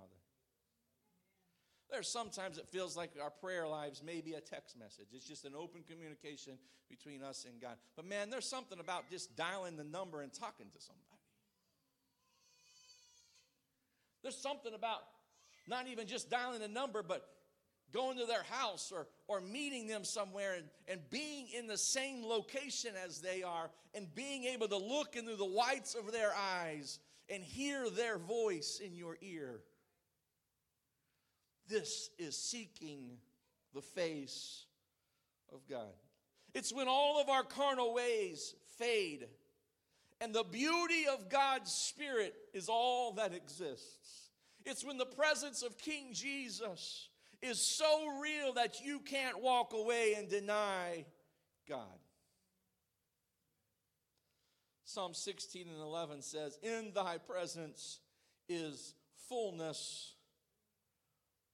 There's 1.89 2.08
sometimes 2.08 2.58
it 2.58 2.67
feels 2.70 2.96
like 2.96 3.12
our 3.22 3.29
prayer 3.29 3.67
lives 3.67 4.01
may 4.01 4.22
be 4.22 4.34
a 4.34 4.39
text 4.39 4.79
message. 4.79 5.08
It's 5.13 5.27
just 5.27 5.43
an 5.43 5.53
open 5.58 5.84
communication 5.89 6.53
between 6.89 7.22
us 7.22 7.46
and 7.50 7.60
God. 7.62 7.75
But 7.98 8.05
man, 8.05 8.29
there's 8.29 8.48
something 8.48 8.79
about 8.79 9.10
just 9.10 9.36
dialing 9.36 9.75
the 9.75 9.84
number 9.84 10.22
and 10.22 10.31
talking 10.31 10.67
to 10.74 10.79
somebody. 10.79 11.08
There's 14.24 14.38
something 14.38 14.74
about 14.74 15.00
not 15.67 15.88
even 15.88 16.08
just 16.08 16.29
dialing 16.29 16.62
the 16.62 16.67
number, 16.67 17.03
but 17.03 17.27
going 17.91 18.17
to 18.17 18.25
their 18.25 18.43
house 18.43 18.91
or, 18.96 19.08
or 19.27 19.41
meeting 19.41 19.88
them 19.88 20.03
somewhere 20.03 20.55
and, 20.55 20.65
and 20.88 21.01
being 21.10 21.48
in 21.53 21.67
the 21.67 21.77
same 21.77 22.24
location 22.24 22.91
as 23.05 23.20
they 23.20 23.43
are 23.43 23.70
and 23.93 24.13
being 24.15 24.46
able 24.46 24.67
to 24.67 24.77
look 24.77 25.15
into 25.15 25.36
the 25.36 25.46
whites 25.46 25.96
of 25.96 26.12
their 26.12 26.31
eyes 26.34 27.00
and 27.31 27.43
hear 27.43 27.89
their 27.89 28.17
voice 28.17 28.81
in 28.83 28.93
your 28.93 29.17
ear. 29.21 29.61
This 31.67 32.09
is 32.19 32.38
seeking 32.38 33.17
the 33.73 33.81
face 33.81 34.65
of 35.53 35.65
God. 35.69 35.93
It's 36.53 36.73
when 36.73 36.89
all 36.89 37.21
of 37.21 37.29
our 37.29 37.43
carnal 37.43 37.93
ways 37.93 38.53
fade 38.77 39.27
and 40.19 40.35
the 40.35 40.43
beauty 40.43 41.05
of 41.11 41.29
God's 41.29 41.71
Spirit 41.71 42.35
is 42.53 42.67
all 42.69 43.13
that 43.13 43.33
exists. 43.33 44.29
It's 44.65 44.83
when 44.83 44.97
the 44.97 45.05
presence 45.05 45.63
of 45.63 45.77
King 45.77 46.09
Jesus 46.11 47.09
is 47.41 47.59
so 47.59 48.19
real 48.21 48.53
that 48.53 48.81
you 48.85 49.00
can't 49.00 49.41
walk 49.41 49.73
away 49.73 50.13
and 50.15 50.29
deny 50.29 51.05
God. 51.67 51.97
Psalm 54.93 55.13
16 55.13 55.67
and 55.69 55.81
11 55.81 56.21
says, 56.21 56.57
In 56.62 56.91
thy 56.93 57.17
presence 57.17 58.00
is 58.50 58.93
fullness 59.29 60.15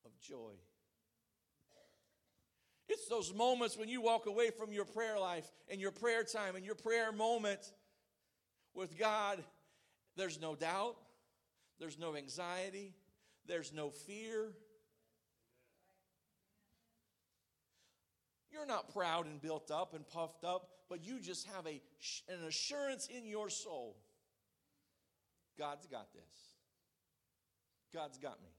of 0.05 0.11
joy. 0.19 0.53
It's 2.89 3.07
those 3.07 3.33
moments 3.33 3.77
when 3.77 3.89
you 3.89 4.01
walk 4.01 4.25
away 4.25 4.49
from 4.49 4.71
your 4.71 4.85
prayer 4.85 5.19
life 5.19 5.45
and 5.69 5.79
your 5.79 5.91
prayer 5.91 6.23
time 6.23 6.55
and 6.55 6.65
your 6.65 6.73
prayer 6.73 7.11
moment 7.11 7.59
with 8.73 8.97
God. 8.97 9.43
There's 10.15 10.41
no 10.41 10.55
doubt, 10.55 10.95
there's 11.79 11.99
no 11.99 12.15
anxiety, 12.15 12.95
there's 13.45 13.71
no 13.71 13.91
fear, 13.91 14.53
You're 18.57 18.65
not 18.65 18.91
proud 18.91 19.27
and 19.27 19.39
built 19.39 19.69
up 19.69 19.93
and 19.93 20.07
puffed 20.07 20.43
up, 20.43 20.71
but 20.89 21.03
you 21.05 21.19
just 21.19 21.47
have 21.47 21.65
a, 21.65 21.81
an 22.29 22.43
assurance 22.47 23.07
in 23.07 23.25
your 23.25 23.49
soul 23.49 23.97
God's 25.57 25.87
got 25.87 26.13
this. 26.13 26.23
God's 27.93 28.17
got 28.17 28.41
me. 28.43 28.49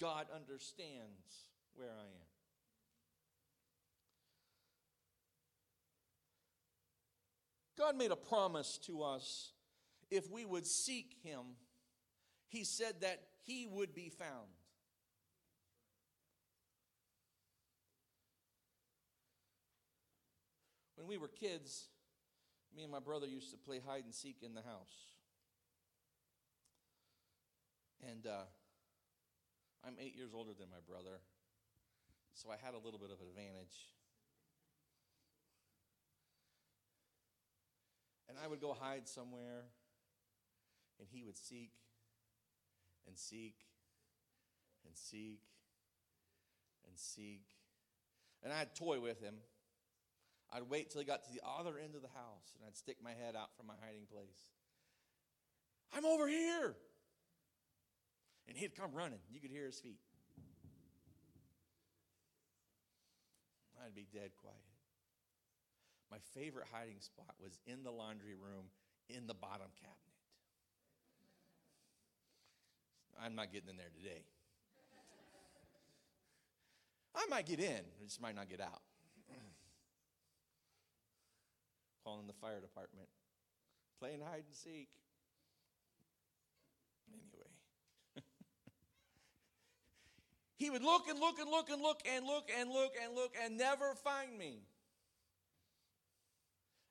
God 0.00 0.26
understands 0.34 1.50
where 1.74 1.90
I 1.90 2.02
am. 2.02 2.26
God 7.78 7.96
made 7.96 8.10
a 8.10 8.16
promise 8.16 8.78
to 8.86 9.02
us 9.02 9.52
if 10.10 10.30
we 10.30 10.44
would 10.44 10.66
seek 10.66 11.16
Him, 11.22 11.40
He 12.48 12.64
said 12.64 13.00
that 13.00 13.22
He 13.44 13.66
would 13.66 13.94
be 13.94 14.08
found. 14.08 14.48
When 21.00 21.08
we 21.08 21.16
were 21.16 21.28
kids, 21.28 21.86
me 22.76 22.82
and 22.82 22.92
my 22.92 23.00
brother 23.00 23.26
used 23.26 23.50
to 23.52 23.56
play 23.56 23.80
hide 23.86 24.04
and 24.04 24.14
seek 24.14 24.42
in 24.42 24.52
the 24.52 24.60
house. 24.60 25.08
And 28.06 28.26
uh, 28.26 28.44
I'm 29.82 29.94
eight 29.98 30.14
years 30.14 30.32
older 30.34 30.50
than 30.52 30.68
my 30.68 30.84
brother, 30.86 31.16
so 32.34 32.50
I 32.50 32.56
had 32.62 32.74
a 32.74 32.76
little 32.76 33.00
bit 33.00 33.08
of 33.10 33.18
an 33.22 33.28
advantage. 33.28 33.78
And 38.28 38.36
I 38.44 38.46
would 38.46 38.60
go 38.60 38.76
hide 38.78 39.08
somewhere, 39.08 39.64
and 40.98 41.08
he 41.10 41.22
would 41.22 41.38
seek 41.38 41.72
and 43.06 43.16
seek 43.16 43.54
and 44.84 44.94
seek 44.94 45.40
and 46.86 46.98
seek. 46.98 47.46
And 48.42 48.52
I'd 48.52 48.74
toy 48.74 49.00
with 49.00 49.22
him. 49.22 49.36
I'd 50.52 50.68
wait 50.68 50.90
till 50.90 51.00
he 51.00 51.06
got 51.06 51.24
to 51.24 51.32
the 51.32 51.40
other 51.46 51.78
end 51.78 51.94
of 51.94 52.02
the 52.02 52.08
house, 52.08 52.54
and 52.56 52.66
I'd 52.66 52.76
stick 52.76 52.96
my 53.02 53.12
head 53.12 53.36
out 53.36 53.54
from 53.56 53.66
my 53.66 53.74
hiding 53.84 54.06
place. 54.10 54.50
I'm 55.94 56.04
over 56.04 56.26
here. 56.26 56.74
And 58.48 58.56
he'd 58.56 58.74
come 58.74 58.92
running. 58.92 59.20
You 59.30 59.40
could 59.40 59.50
hear 59.50 59.66
his 59.66 59.78
feet. 59.78 60.00
I'd 63.84 63.94
be 63.94 64.06
dead 64.12 64.30
quiet. 64.36 64.56
My 66.10 66.18
favorite 66.34 66.66
hiding 66.72 67.00
spot 67.00 67.34
was 67.40 67.60
in 67.66 67.84
the 67.84 67.90
laundry 67.90 68.34
room 68.34 68.66
in 69.08 69.26
the 69.26 69.34
bottom 69.34 69.68
cabinet. 69.78 69.96
I'm 73.22 73.34
not 73.36 73.52
getting 73.52 73.70
in 73.70 73.76
there 73.76 73.90
today. 73.96 74.24
I 77.14 77.26
might 77.28 77.46
get 77.46 77.60
in, 77.60 77.80
I 78.00 78.04
just 78.04 78.20
might 78.20 78.34
not 78.34 78.48
get 78.48 78.60
out. 78.60 78.82
Calling 82.04 82.26
the 82.26 82.32
fire 82.32 82.60
department, 82.60 83.08
playing 83.98 84.20
hide 84.20 84.44
and 84.46 84.54
seek. 84.54 84.88
Anyway. 87.12 87.50
he 90.56 90.70
would 90.70 90.82
look 90.82 91.08
and 91.08 91.18
look 91.18 91.38
and 91.38 91.50
look 91.50 91.68
and 91.68 91.82
look 91.82 92.00
and 92.08 92.24
look 92.24 92.48
and 92.58 92.70
look 92.70 92.92
and 93.02 93.14
look 93.14 93.34
and 93.44 93.58
never 93.58 93.94
find 93.94 94.36
me. 94.38 94.62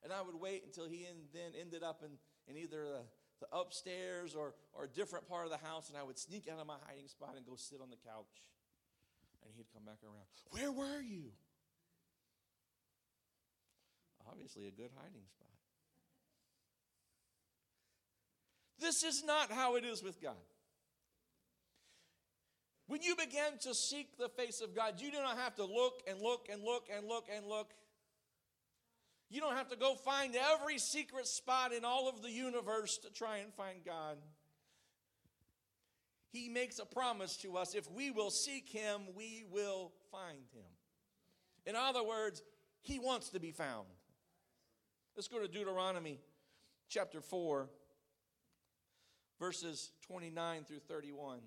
And 0.02 0.12
I 0.12 0.22
would 0.22 0.36
wait 0.36 0.64
until 0.64 0.86
he 0.86 1.06
then 1.34 1.52
ended 1.60 1.82
up 1.82 2.02
in, 2.04 2.12
in 2.48 2.60
either 2.60 2.84
the, 2.84 3.02
the 3.40 3.56
upstairs 3.56 4.34
or, 4.34 4.54
or 4.72 4.84
a 4.84 4.88
different 4.88 5.28
part 5.28 5.44
of 5.44 5.50
the 5.50 5.66
house, 5.66 5.88
and 5.88 5.98
I 5.98 6.02
would 6.02 6.18
sneak 6.18 6.48
out 6.50 6.58
of 6.58 6.66
my 6.66 6.76
hiding 6.86 7.08
spot 7.08 7.34
and 7.36 7.44
go 7.44 7.56
sit 7.56 7.80
on 7.82 7.90
the 7.90 7.96
couch. 7.96 8.48
And 9.44 9.52
he'd 9.56 9.66
come 9.72 9.84
back 9.84 9.98
around. 10.04 10.28
Where 10.50 10.70
were 10.70 11.00
you? 11.00 11.32
Obviously, 14.30 14.66
a 14.66 14.70
good 14.70 14.90
hiding 14.96 15.26
spot. 15.26 15.48
This 18.78 19.02
is 19.02 19.24
not 19.24 19.50
how 19.50 19.76
it 19.76 19.84
is 19.84 20.02
with 20.02 20.20
God. 20.22 20.34
When 22.86 23.02
you 23.02 23.14
begin 23.14 23.58
to 23.60 23.74
seek 23.74 24.16
the 24.16 24.28
face 24.28 24.60
of 24.60 24.74
God, 24.74 24.94
you 25.00 25.12
do 25.12 25.18
not 25.18 25.38
have 25.38 25.54
to 25.56 25.64
look 25.64 26.02
and 26.08 26.20
look 26.20 26.48
and 26.50 26.62
look 26.62 26.88
and 26.94 27.06
look 27.06 27.26
and 27.32 27.46
look. 27.46 27.70
You 29.28 29.40
don't 29.40 29.54
have 29.54 29.68
to 29.68 29.76
go 29.76 29.94
find 29.94 30.34
every 30.34 30.78
secret 30.78 31.28
spot 31.28 31.72
in 31.72 31.84
all 31.84 32.08
of 32.08 32.20
the 32.20 32.30
universe 32.30 32.98
to 32.98 33.12
try 33.12 33.38
and 33.38 33.54
find 33.54 33.84
God. 33.84 34.16
He 36.32 36.48
makes 36.48 36.78
a 36.78 36.84
promise 36.84 37.36
to 37.38 37.56
us 37.56 37.74
if 37.74 37.90
we 37.90 38.10
will 38.10 38.30
seek 38.30 38.68
Him, 38.68 39.02
we 39.14 39.44
will 39.50 39.92
find 40.10 40.46
Him. 40.52 40.70
In 41.66 41.76
other 41.76 42.02
words, 42.02 42.42
He 42.80 42.98
wants 42.98 43.28
to 43.30 43.40
be 43.40 43.52
found. 43.52 43.86
Let's 45.16 45.28
go 45.28 45.40
to 45.40 45.48
Deuteronomy 45.48 46.20
chapter 46.88 47.20
4, 47.20 47.68
verses 49.38 49.90
29 50.06 50.64
through 50.64 50.80
31. 50.88 51.40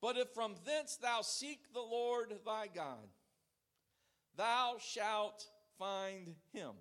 But 0.00 0.16
if 0.16 0.28
from 0.34 0.54
thence 0.66 0.96
thou 0.96 1.22
seek 1.22 1.72
the 1.72 1.80
Lord 1.80 2.32
thy 2.44 2.66
God, 2.74 3.08
thou 4.36 4.76
shalt 4.78 5.46
find 5.78 6.34
him. 6.52 6.72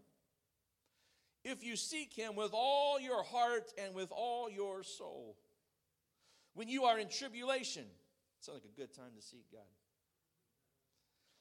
If 1.45 1.63
you 1.63 1.75
seek 1.75 2.13
him 2.13 2.35
with 2.35 2.51
all 2.53 2.99
your 2.99 3.23
heart 3.23 3.71
and 3.77 3.93
with 3.93 4.11
all 4.11 4.49
your 4.49 4.83
soul. 4.83 5.37
When 6.53 6.67
you 6.67 6.83
are 6.83 6.99
in 6.99 7.09
tribulation, 7.09 7.85
sounds 8.39 8.61
like 8.63 8.71
a 8.71 8.79
good 8.79 8.93
time 8.93 9.11
to 9.15 9.21
seek 9.21 9.51
God. 9.51 9.61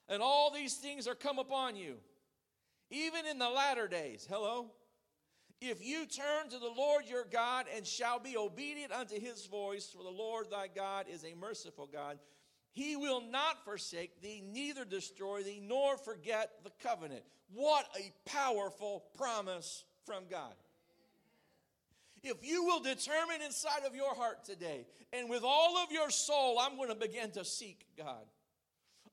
And 0.09 0.23
all 0.23 0.53
these 0.53 0.75
things 0.75 1.07
are 1.07 1.15
come 1.15 1.39
upon 1.39 1.77
you, 1.77 1.97
even 2.93 3.27
in 3.27 3.39
the 3.39 3.49
latter 3.49 3.89
days. 3.89 4.27
Hello? 4.31 4.71
If 5.61 5.85
you 5.85 6.07
turn 6.07 6.51
to 6.51 6.59
the 6.59 6.73
Lord 6.77 7.05
your 7.09 7.25
God 7.25 7.67
and 7.75 7.87
shall 7.87 8.19
be 8.19 8.37
obedient 8.37 8.93
unto 8.93 9.19
his 9.19 9.47
voice, 9.47 9.95
for 9.97 10.03
the 10.03 10.11
Lord 10.11 10.51
thy 10.51 10.69
God 10.69 11.07
is 11.09 11.25
a 11.25 11.35
merciful 11.35 11.89
God, 11.91 12.19
he 12.73 12.97
will 12.97 13.21
not 13.21 13.65
forsake 13.65 14.21
thee, 14.21 14.43
neither 14.45 14.85
destroy 14.85 15.43
thee, 15.43 15.63
nor 15.63 15.97
forget 15.97 16.51
the 16.65 16.73
covenant. 16.83 17.23
What 17.53 17.87
a 17.99 18.13
powerful 18.29 19.05
promise 19.17 19.85
from 20.05 20.25
God. 20.31 20.55
If 22.23 22.39
you 22.43 22.65
will 22.65 22.81
determine 22.81 23.43
inside 23.45 23.85
of 23.87 23.95
your 23.95 24.15
heart 24.15 24.45
today, 24.45 24.87
and 25.13 25.29
with 25.29 25.43
all 25.45 25.77
of 25.79 25.91
your 25.91 26.11
soul, 26.11 26.59
I'm 26.59 26.77
going 26.77 26.89
to 26.89 26.95
begin 26.95 27.31
to 27.33 27.45
seek 27.45 27.85
God. 27.97 28.25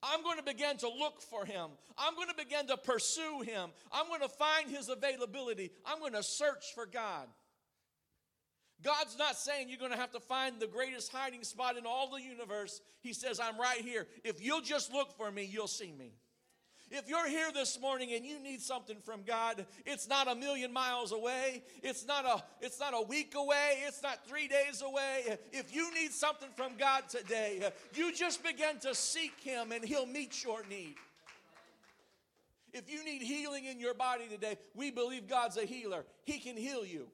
I'm 0.01 0.23
going 0.23 0.37
to 0.37 0.43
begin 0.43 0.77
to 0.77 0.87
look 0.87 1.21
for 1.21 1.45
him. 1.45 1.71
I'm 1.97 2.15
going 2.15 2.29
to 2.29 2.35
begin 2.35 2.67
to 2.67 2.77
pursue 2.77 3.41
him. 3.41 3.69
I'm 3.91 4.07
going 4.07 4.21
to 4.21 4.29
find 4.29 4.69
his 4.69 4.89
availability. 4.89 5.71
I'm 5.85 5.99
going 5.99 6.13
to 6.13 6.23
search 6.23 6.73
for 6.73 6.85
God. 6.85 7.27
God's 8.81 9.17
not 9.17 9.35
saying 9.35 9.67
you're 9.67 9.77
going 9.77 9.91
to 9.91 9.97
have 9.97 10.11
to 10.11 10.21
find 10.21 10.59
the 10.59 10.67
greatest 10.67 11.11
hiding 11.11 11.43
spot 11.43 11.77
in 11.77 11.85
all 11.85 12.09
the 12.09 12.21
universe. 12.21 12.79
He 13.01 13.11
says, 13.11 13.39
I'm 13.39 13.59
right 13.59 13.81
here. 13.81 14.07
If 14.23 14.41
you'll 14.41 14.61
just 14.61 14.93
look 14.93 15.17
for 15.17 15.29
me, 15.29 15.43
you'll 15.43 15.67
see 15.67 15.91
me. 15.91 16.13
If 16.91 17.07
you're 17.07 17.27
here 17.27 17.51
this 17.53 17.79
morning 17.79 18.13
and 18.13 18.25
you 18.25 18.39
need 18.39 18.61
something 18.61 18.97
from 19.03 19.21
God, 19.23 19.65
it's 19.85 20.07
not 20.07 20.27
a 20.27 20.33
million 20.35 20.73
miles 20.73 21.11
away. 21.11 21.61
It's 21.83 22.05
not 22.05 22.25
a 22.25 22.43
it's 22.61 22.79
not 22.79 22.93
a 22.95 23.01
week 23.01 23.35
away. 23.35 23.83
It's 23.85 24.01
not 24.01 24.25
3 24.27 24.47
days 24.47 24.81
away. 24.81 25.37
If 25.51 25.75
you 25.75 25.93
need 25.93 26.11
something 26.11 26.49
from 26.55 26.77
God 26.77 27.07
today, 27.07 27.71
you 27.93 28.13
just 28.13 28.43
begin 28.43 28.79
to 28.79 28.95
seek 28.95 29.39
him 29.39 29.71
and 29.71 29.85
he'll 29.85 30.07
meet 30.07 30.43
your 30.43 30.65
need. 30.67 30.95
If 32.73 32.89
you 32.91 33.03
need 33.03 33.21
healing 33.21 33.65
in 33.65 33.79
your 33.79 33.93
body 33.93 34.27
today, 34.27 34.57
we 34.75 34.91
believe 34.91 35.27
God's 35.27 35.57
a 35.57 35.65
healer. 35.65 36.05
He 36.25 36.39
can 36.39 36.57
heal 36.57 36.85
you. 36.85 37.07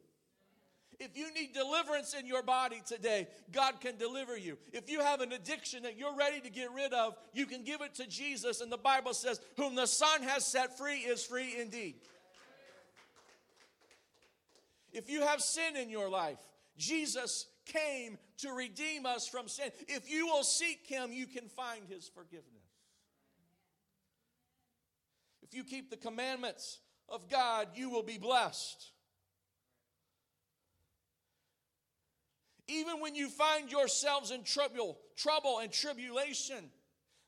If 0.99 1.17
you 1.17 1.33
need 1.33 1.53
deliverance 1.53 2.13
in 2.13 2.25
your 2.25 2.41
body 2.41 2.81
today, 2.85 3.27
God 3.51 3.81
can 3.81 3.97
deliver 3.97 4.37
you. 4.37 4.57
If 4.71 4.89
you 4.89 5.01
have 5.01 5.21
an 5.21 5.33
addiction 5.33 5.83
that 5.83 5.97
you're 5.97 6.15
ready 6.15 6.39
to 6.41 6.49
get 6.49 6.71
rid 6.71 6.93
of, 6.93 7.15
you 7.33 7.45
can 7.45 7.63
give 7.63 7.81
it 7.81 7.95
to 7.95 8.07
Jesus. 8.07 8.61
And 8.61 8.71
the 8.71 8.77
Bible 8.77 9.13
says, 9.13 9.41
Whom 9.57 9.75
the 9.75 9.87
Son 9.87 10.23
has 10.23 10.45
set 10.45 10.77
free 10.77 10.99
is 10.99 11.25
free 11.25 11.55
indeed. 11.59 11.95
If 14.93 15.09
you 15.09 15.21
have 15.21 15.41
sin 15.41 15.75
in 15.75 15.89
your 15.89 16.09
life, 16.09 16.37
Jesus 16.77 17.47
came 17.65 18.17
to 18.37 18.51
redeem 18.51 19.05
us 19.05 19.27
from 19.27 19.47
sin. 19.47 19.71
If 19.87 20.09
you 20.09 20.27
will 20.27 20.43
seek 20.43 20.87
Him, 20.87 21.11
you 21.11 21.27
can 21.27 21.49
find 21.49 21.81
His 21.89 22.07
forgiveness. 22.07 22.45
If 25.41 25.53
you 25.53 25.63
keep 25.63 25.89
the 25.89 25.97
commandments 25.97 26.79
of 27.09 27.29
God, 27.29 27.67
you 27.75 27.89
will 27.89 28.03
be 28.03 28.17
blessed. 28.17 28.91
Even 32.67 32.99
when 32.99 33.15
you 33.15 33.29
find 33.29 33.71
yourselves 33.71 34.31
in 34.31 34.43
trouble, 34.43 34.97
trouble 35.15 35.59
and 35.59 35.71
tribulation, 35.71 36.69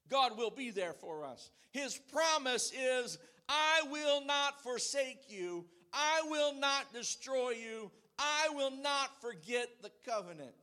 God 0.10 0.38
will 0.38 0.50
be 0.50 0.72
there 0.72 0.94
for 0.94 1.26
us. 1.26 1.52
His 1.72 2.00
promise 2.12 2.72
is, 2.72 3.18
I 3.48 3.84
will 3.92 4.26
not 4.26 4.62
forsake 4.64 5.30
you. 5.30 5.66
I 5.94 6.22
will 6.30 6.56
not 6.56 6.92
destroy 6.94 7.52
you. 7.52 7.92
I 8.18 8.50
will 8.54 8.72
not 8.72 9.22
forget 9.22 9.68
the 9.84 9.92
covenant. 10.06 10.56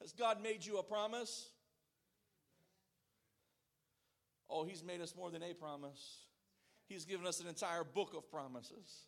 Has 0.00 0.12
God 0.12 0.42
made 0.42 0.64
you 0.64 0.78
a 0.78 0.82
promise? 0.82 1.48
Oh, 4.48 4.64
He's 4.64 4.82
made 4.82 5.00
us 5.00 5.14
more 5.16 5.30
than 5.30 5.42
a 5.42 5.54
promise. 5.54 6.24
He's 6.88 7.04
given 7.04 7.26
us 7.26 7.40
an 7.40 7.46
entire 7.46 7.84
book 7.84 8.14
of 8.16 8.30
promises. 8.30 9.04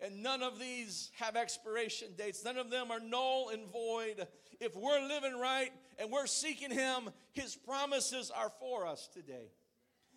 And 0.00 0.22
none 0.22 0.42
of 0.42 0.58
these 0.58 1.10
have 1.18 1.36
expiration 1.36 2.08
dates. 2.16 2.44
None 2.44 2.58
of 2.58 2.70
them 2.70 2.90
are 2.90 3.00
null 3.00 3.50
and 3.52 3.66
void. 3.72 4.26
If 4.60 4.76
we're 4.76 5.06
living 5.06 5.38
right 5.38 5.70
and 5.98 6.10
we're 6.10 6.26
seeking 6.26 6.70
Him, 6.70 7.10
His 7.32 7.56
promises 7.56 8.30
are 8.30 8.52
for 8.60 8.86
us 8.86 9.08
today. 9.12 9.52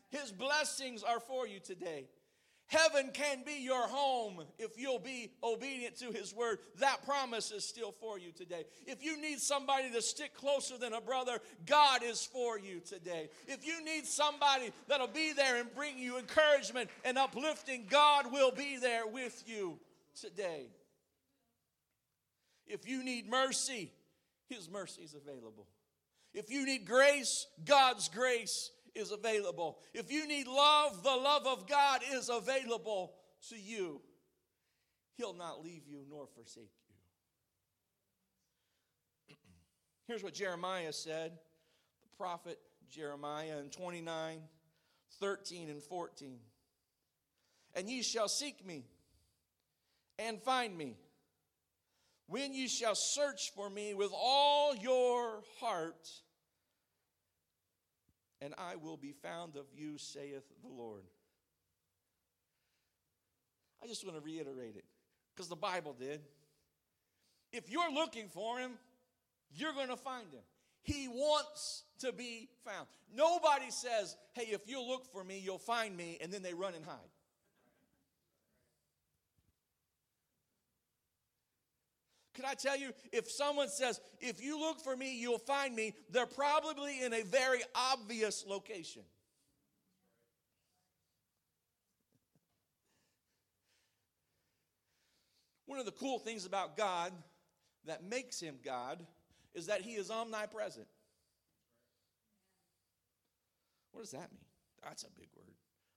His 0.10 0.32
blessings 0.32 1.04
are 1.04 1.20
for 1.20 1.48
you 1.48 1.60
today. 1.60 2.10
Heaven 2.70 3.10
can 3.12 3.40
be 3.44 3.64
your 3.64 3.88
home 3.88 4.44
if 4.60 4.78
you'll 4.78 5.00
be 5.00 5.32
obedient 5.44 5.98
to 5.98 6.12
His 6.12 6.36
word. 6.36 6.60
That 6.80 7.04
promise 7.04 7.50
is 7.52 7.66
still 7.66 7.92
for 7.92 8.20
you 8.20 8.32
today. 8.32 8.64
If 8.86 9.04
you 9.04 9.20
need 9.20 9.40
somebody 9.40 9.90
to 9.90 10.04
stick 10.04 10.36
closer 10.36 10.78
than 10.78 10.94
a 10.94 11.02
brother, 11.02 11.40
God 11.66 12.04
is 12.04 12.24
for 12.24 12.60
you 12.60 12.80
today. 12.80 13.30
If 13.48 13.66
you 13.66 13.84
need 13.84 14.06
somebody 14.06 14.72
that'll 14.88 15.08
be 15.08 15.34
there 15.34 15.60
and 15.60 15.74
bring 15.74 15.98
you 15.98 16.20
encouragement 16.20 16.92
and 17.04 17.18
uplifting, 17.18 17.88
God 17.90 18.32
will 18.32 18.52
be 18.52 18.78
there 18.78 19.08
with 19.08 19.44
you 19.48 19.80
today. 20.22 20.68
If 22.68 22.88
you 22.88 23.04
need 23.04 23.28
mercy, 23.28 23.92
His 24.48 24.70
mercy 24.70 25.02
is 25.02 25.16
available. 25.16 25.66
If 26.36 26.52
you 26.52 26.68
need 26.68 26.86
grace, 26.86 27.48
God's 27.66 28.10
grace 28.10 28.70
is 28.96 29.12
available. 29.12 29.80
If 29.94 30.12
you 30.12 30.28
need 30.28 30.48
love, 30.48 31.04
the 31.04 31.16
love 31.16 31.46
of 31.48 31.68
God 31.68 32.02
is 32.12 32.30
available 32.30 33.14
to 33.50 33.58
you. 33.58 34.02
He'll 35.18 35.34
not 35.34 35.64
leave 35.64 35.88
you 35.88 36.04
nor 36.10 36.28
forsake 36.28 36.72
you. 39.30 39.36
Here's 40.08 40.24
what 40.24 40.34
Jeremiah 40.34 40.94
said, 40.94 41.32
the 42.02 42.10
prophet 42.18 42.60
Jeremiah 42.90 43.60
in 43.60 43.70
29, 43.70 44.40
13, 45.20 45.70
and 45.70 45.84
14. 45.84 46.40
And 47.76 47.90
ye 47.90 48.02
shall 48.02 48.28
seek 48.28 48.66
me 48.66 48.86
and 50.18 50.42
find 50.42 50.78
me 50.78 50.98
when 52.28 52.54
ye 52.54 52.68
shall 52.68 52.96
search 52.96 53.52
for 53.56 53.70
me 53.70 53.94
with 53.94 54.12
all 54.14 54.76
your 54.76 55.42
heart 55.60 56.10
and 58.42 58.54
I 58.58 58.76
will 58.76 58.98
be 58.98 59.12
found 59.12 59.56
of 59.56 59.66
you, 59.76 59.98
saith 59.98 60.44
the 60.62 60.70
Lord. 60.70 61.04
I 63.84 63.88
just 63.88 64.06
want 64.06 64.18
to 64.18 64.24
reiterate 64.24 64.76
it 64.76 64.86
because 65.34 65.50
the 65.50 65.56
Bible 65.56 65.96
did. 65.98 66.22
If 67.52 67.70
you're 67.70 67.92
looking 67.92 68.28
for 68.28 68.60
him, 68.60 68.72
you're 69.56 69.74
going 69.74 69.90
to 69.90 69.98
find 69.98 70.32
him. 70.32 70.42
He 70.82 71.08
wants 71.08 71.84
to 72.00 72.12
be 72.12 72.50
found. 72.66 72.88
Nobody 73.14 73.70
says, 73.70 74.16
hey, 74.34 74.48
if 74.52 74.62
you 74.68 74.82
look 74.82 75.12
for 75.12 75.24
me, 75.24 75.40
you'll 75.44 75.58
find 75.58 75.96
me, 75.96 76.18
and 76.22 76.32
then 76.32 76.42
they 76.42 76.54
run 76.54 76.74
and 76.76 76.86
hide. 76.86 76.96
Can 82.40 82.50
I 82.50 82.54
tell 82.54 82.78
you, 82.78 82.94
if 83.12 83.30
someone 83.30 83.68
says, 83.68 84.00
if 84.22 84.42
you 84.42 84.58
look 84.58 84.80
for 84.80 84.96
me, 84.96 85.20
you'll 85.20 85.40
find 85.40 85.76
me, 85.76 85.94
they're 86.10 86.26
probably 86.26 87.04
in 87.04 87.14
a 87.14 87.22
very 87.22 87.60
obvious 87.76 88.46
location. 88.48 89.02
One 95.66 95.80
of 95.80 95.86
the 95.86 95.92
cool 95.92 96.18
things 96.18 96.46
about 96.46 96.78
God 96.78 97.12
that 97.86 98.06
makes 98.06 98.40
him 98.40 98.56
God 98.64 99.06
is 99.54 99.66
that 99.66 99.82
he 99.82 99.96
is 99.96 100.10
omnipresent. 100.10 100.88
What 103.92 104.00
does 104.00 104.12
that 104.12 104.32
mean? 104.32 104.46
That's 104.82 105.04
a 105.04 105.12
big 105.20 105.28
word. 105.36 105.56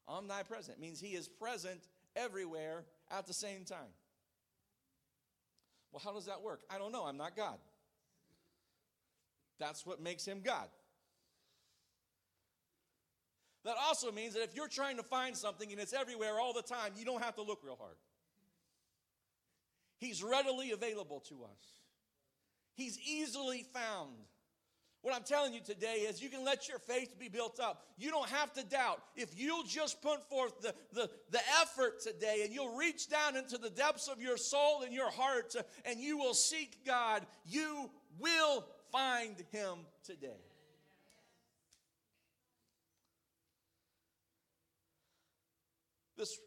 Omnipresent 0.08 0.80
means 0.80 0.98
he 0.98 1.14
is 1.14 1.28
present 1.28 1.86
everywhere 2.16 2.82
at 3.12 3.28
the 3.28 3.32
same 3.32 3.64
time. 3.64 3.92
Well, 5.92 6.00
how 6.02 6.12
does 6.12 6.26
that 6.26 6.42
work? 6.42 6.62
I 6.70 6.78
don't 6.78 6.92
know. 6.92 7.04
I'm 7.04 7.16
not 7.16 7.36
God. 7.36 7.58
That's 9.58 9.86
what 9.86 10.00
makes 10.00 10.24
him 10.24 10.40
God. 10.42 10.68
That 13.64 13.76
also 13.80 14.10
means 14.10 14.34
that 14.34 14.42
if 14.42 14.56
you're 14.56 14.68
trying 14.68 14.96
to 14.96 15.02
find 15.02 15.36
something 15.36 15.70
and 15.70 15.80
it's 15.80 15.92
everywhere 15.92 16.40
all 16.40 16.52
the 16.52 16.62
time, 16.62 16.92
you 16.96 17.04
don't 17.04 17.22
have 17.22 17.36
to 17.36 17.42
look 17.42 17.60
real 17.62 17.76
hard. 17.76 17.96
He's 19.98 20.22
readily 20.22 20.72
available 20.72 21.20
to 21.28 21.44
us, 21.44 21.80
He's 22.74 22.98
easily 22.98 23.64
found. 23.72 24.16
What 25.02 25.14
I'm 25.16 25.24
telling 25.24 25.52
you 25.52 25.60
today 25.60 26.06
is 26.08 26.22
you 26.22 26.28
can 26.28 26.44
let 26.44 26.68
your 26.68 26.78
faith 26.78 27.18
be 27.18 27.28
built 27.28 27.58
up. 27.58 27.84
You 27.98 28.10
don't 28.10 28.28
have 28.28 28.52
to 28.52 28.64
doubt. 28.64 29.02
If 29.16 29.36
you'll 29.36 29.64
just 29.64 30.00
put 30.00 30.28
forth 30.28 30.60
the, 30.62 30.74
the, 30.92 31.10
the 31.30 31.40
effort 31.60 32.00
today 32.00 32.42
and 32.44 32.54
you'll 32.54 32.76
reach 32.76 33.08
down 33.08 33.36
into 33.36 33.58
the 33.58 33.68
depths 33.68 34.06
of 34.06 34.22
your 34.22 34.36
soul 34.36 34.82
and 34.82 34.94
your 34.94 35.10
heart 35.10 35.56
and 35.84 35.98
you 35.98 36.18
will 36.18 36.34
seek 36.34 36.84
God, 36.86 37.26
you 37.44 37.90
will 38.20 38.64
find 38.92 39.34
Him 39.50 39.78
today. 40.04 40.28
This 46.16 46.38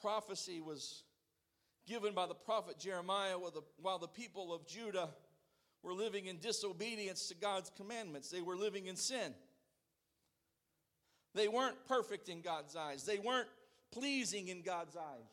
prophecy 0.00 0.60
was 0.60 1.02
given 1.88 2.14
by 2.14 2.26
the 2.26 2.34
prophet 2.34 2.78
Jeremiah 2.78 3.36
while 3.36 3.50
the, 3.50 3.62
while 3.80 3.98
the 3.98 4.06
people 4.06 4.54
of 4.54 4.64
Judah 4.64 5.08
were 5.86 5.94
living 5.94 6.26
in 6.26 6.38
disobedience 6.38 7.28
to 7.28 7.34
God's 7.36 7.70
commandments. 7.76 8.28
They 8.28 8.42
were 8.42 8.56
living 8.56 8.86
in 8.86 8.96
sin. 8.96 9.32
They 11.32 11.46
weren't 11.46 11.76
perfect 11.86 12.28
in 12.28 12.40
God's 12.40 12.74
eyes, 12.74 13.04
they 13.04 13.18
weren't 13.18 13.48
pleasing 13.92 14.48
in 14.48 14.62
God's 14.62 14.96
eyes. 14.96 15.30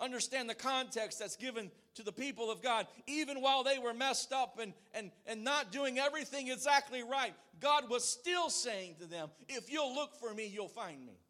Understand 0.00 0.48
the 0.50 0.54
context 0.54 1.20
that's 1.20 1.36
given 1.36 1.70
to 1.94 2.02
the 2.02 2.10
people 2.10 2.50
of 2.50 2.62
God. 2.62 2.88
Even 3.06 3.40
while 3.40 3.62
they 3.62 3.78
were 3.78 3.94
messed 3.94 4.32
up 4.32 4.58
and, 4.60 4.72
and, 4.92 5.12
and 5.24 5.44
not 5.44 5.70
doing 5.70 6.00
everything 6.00 6.48
exactly 6.48 7.04
right, 7.04 7.32
God 7.60 7.88
was 7.88 8.04
still 8.04 8.50
saying 8.50 8.96
to 9.00 9.06
them, 9.06 9.28
If 9.48 9.70
you'll 9.70 9.94
look 9.94 10.16
for 10.16 10.34
me, 10.34 10.50
you'll 10.52 10.66
find 10.66 11.06
me. 11.06 11.20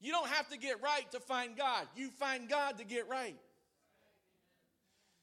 You 0.00 0.12
don't 0.12 0.28
have 0.28 0.50
to 0.50 0.58
get 0.58 0.82
right 0.82 1.10
to 1.12 1.20
find 1.20 1.56
God, 1.56 1.86
you 1.94 2.10
find 2.10 2.48
God 2.48 2.78
to 2.78 2.84
get 2.84 3.08
right. 3.08 3.36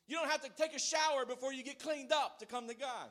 You 0.08 0.16
don't 0.16 0.30
have 0.30 0.42
to 0.42 0.50
take 0.58 0.74
a 0.74 0.80
shower 0.80 1.26
before 1.26 1.54
you 1.54 1.64
get 1.64 1.80
cleaned 1.80 2.12
up 2.12 2.40
to 2.40 2.46
come 2.46 2.68
to 2.68 2.76
God. 2.76 3.10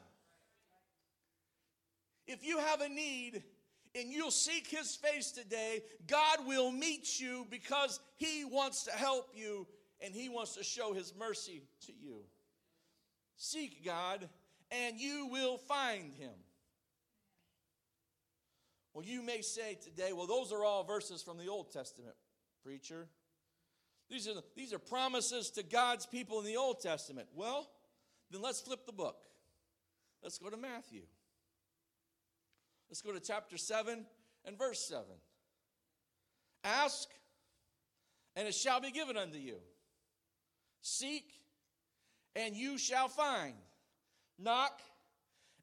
If 2.27 2.45
you 2.45 2.59
have 2.59 2.81
a 2.81 2.89
need 2.89 3.43
and 3.95 4.11
you'll 4.11 4.31
seek 4.31 4.67
His 4.67 4.97
face 4.97 5.31
today, 5.31 5.83
God 6.07 6.47
will 6.47 6.73
meet 6.73 7.21
you 7.21 7.47
because 7.51 8.01
He 8.17 8.45
wants 8.45 8.85
to 8.85 8.93
help 8.93 9.29
you 9.35 9.67
and 10.01 10.15
He 10.15 10.29
wants 10.29 10.55
to 10.57 10.65
show 10.65 10.93
His 10.95 11.15
mercy 11.19 11.63
to 11.87 11.93
you. 11.93 12.23
Seek 13.37 13.85
God 13.85 14.29
and 14.71 14.99
you 14.99 15.29
will 15.31 15.59
find 15.59 16.15
Him. 16.15 16.33
Well, 18.95 19.05
you 19.05 19.21
may 19.21 19.43
say 19.43 19.77
today, 19.83 20.15
well, 20.15 20.27
those 20.27 20.53
are 20.53 20.65
all 20.65 20.83
verses 20.83 21.23
from 21.23 21.37
the 21.37 21.49
Old 21.49 21.71
Testament, 21.71 22.17
preacher. 22.63 23.09
These 24.09 24.29
are, 24.29 24.35
these 24.55 24.73
are 24.73 24.79
promises 24.79 25.51
to 25.51 25.63
God's 25.63 26.07
people 26.07 26.39
in 26.39 26.47
the 26.47 26.57
Old 26.57 26.81
Testament. 26.81 27.29
Well, 27.35 27.69
then 28.31 28.41
let's 28.41 28.61
flip 28.61 28.87
the 28.87 28.93
book. 28.93 29.17
Let's 30.23 30.39
go 30.39 30.49
to 30.49 30.57
Matthew. 30.57 31.03
Let's 32.89 33.03
go 33.03 33.13
to 33.13 33.21
chapter 33.21 33.57
7 33.57 34.07
and 34.45 34.59
verse 34.59 34.81
7. 34.89 35.05
Ask, 36.63 37.09
and 38.37 38.47
it 38.47 38.55
shall 38.55 38.81
be 38.81 38.91
given 38.91 39.17
unto 39.17 39.39
you. 39.39 39.57
Seek, 40.83 41.41
and 42.37 42.55
you 42.55 42.79
shall 42.79 43.09
find. 43.09 43.55
Knock, 44.39 44.81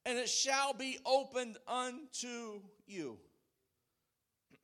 and 0.05 0.17
it 0.17 0.27
shall 0.27 0.73
be 0.73 0.97
opened 1.05 1.57
unto 1.67 2.61
you. 2.87 3.17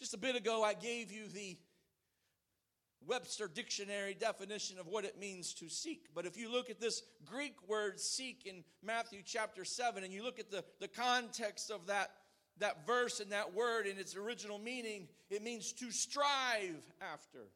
Just 0.00 0.14
a 0.14 0.18
bit 0.18 0.34
ago, 0.34 0.64
I 0.64 0.74
gave 0.74 1.12
you 1.12 1.28
the 1.28 1.58
Webster 3.06 3.48
dictionary 3.48 4.14
definition 4.14 4.78
of 4.78 4.86
what 4.86 5.04
it 5.04 5.18
means 5.18 5.54
to 5.54 5.68
seek. 5.68 6.08
But 6.14 6.26
if 6.26 6.36
you 6.36 6.50
look 6.50 6.68
at 6.68 6.80
this 6.80 7.02
Greek 7.24 7.54
word 7.66 7.98
seek 7.98 8.44
in 8.44 8.64
Matthew 8.82 9.20
chapter 9.24 9.64
7 9.64 10.04
and 10.04 10.12
you 10.12 10.22
look 10.22 10.38
at 10.38 10.50
the, 10.50 10.64
the 10.80 10.88
context 10.88 11.70
of 11.70 11.86
that, 11.86 12.10
that 12.58 12.86
verse 12.86 13.20
and 13.20 13.32
that 13.32 13.54
word 13.54 13.86
in 13.86 13.98
its 13.98 14.16
original 14.16 14.58
meaning, 14.58 15.08
it 15.30 15.42
means 15.42 15.72
to 15.74 15.90
strive 15.90 16.82
after. 17.00 17.46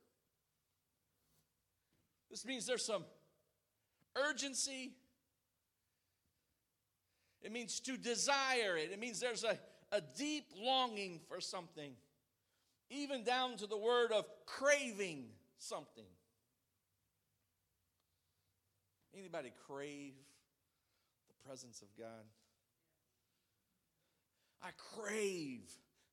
This 2.30 2.46
means 2.46 2.66
there's 2.66 2.84
some 2.84 3.04
urgency. 4.16 4.92
It 7.42 7.52
means 7.52 7.80
to 7.80 7.96
desire 7.96 8.76
it. 8.76 8.90
It 8.92 8.98
means 8.98 9.20
there's 9.20 9.44
a, 9.44 9.58
a 9.90 10.00
deep 10.16 10.46
longing 10.56 11.20
for 11.28 11.40
something, 11.40 11.92
even 12.92 13.24
down 13.24 13.56
to 13.56 13.66
the 13.66 13.76
word 13.76 14.12
of 14.12 14.24
craving 14.46 15.24
something. 15.58 16.04
Anybody 19.16 19.52
crave 19.66 20.14
the 21.28 21.48
presence 21.48 21.82
of 21.82 21.88
God? 21.98 22.24
I 24.62 24.70
crave 24.94 25.70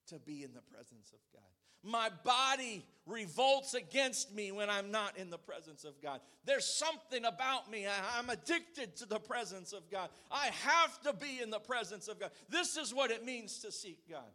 to 0.08 0.20
be 0.20 0.44
in 0.44 0.54
the 0.54 0.62
presence 0.62 1.12
of 1.14 1.20
God. 1.34 1.44
My 1.82 2.10
body 2.26 2.86
revolts 3.06 3.74
against 3.74 4.36
me 4.36 4.52
when 4.52 4.70
I'm 4.70 4.92
not 4.92 5.18
in 5.18 5.30
the 5.30 5.38
presence 5.38 5.86
of 5.86 6.02
God. 6.02 6.20
There's 6.44 6.66
something 6.66 7.24
about 7.24 7.72
me. 7.72 7.88
I, 7.88 8.20
am 8.20 8.30
addicted 8.30 8.98
to 8.98 9.06
the 9.06 9.20
presence 9.20 9.72
of 9.72 9.90
God. 9.90 10.10
I 10.30 10.48
have 10.48 11.02
to 11.04 11.14
be 11.14 11.40
in 11.42 11.50
the 11.50 11.60
presence 11.60 12.10
of 12.10 12.20
God. 12.20 12.32
This 12.50 12.76
is 12.76 12.94
what 12.94 13.12
it 13.12 13.24
means 13.24 13.60
to 13.60 13.72
seek 13.72 14.10
God. 14.10 14.28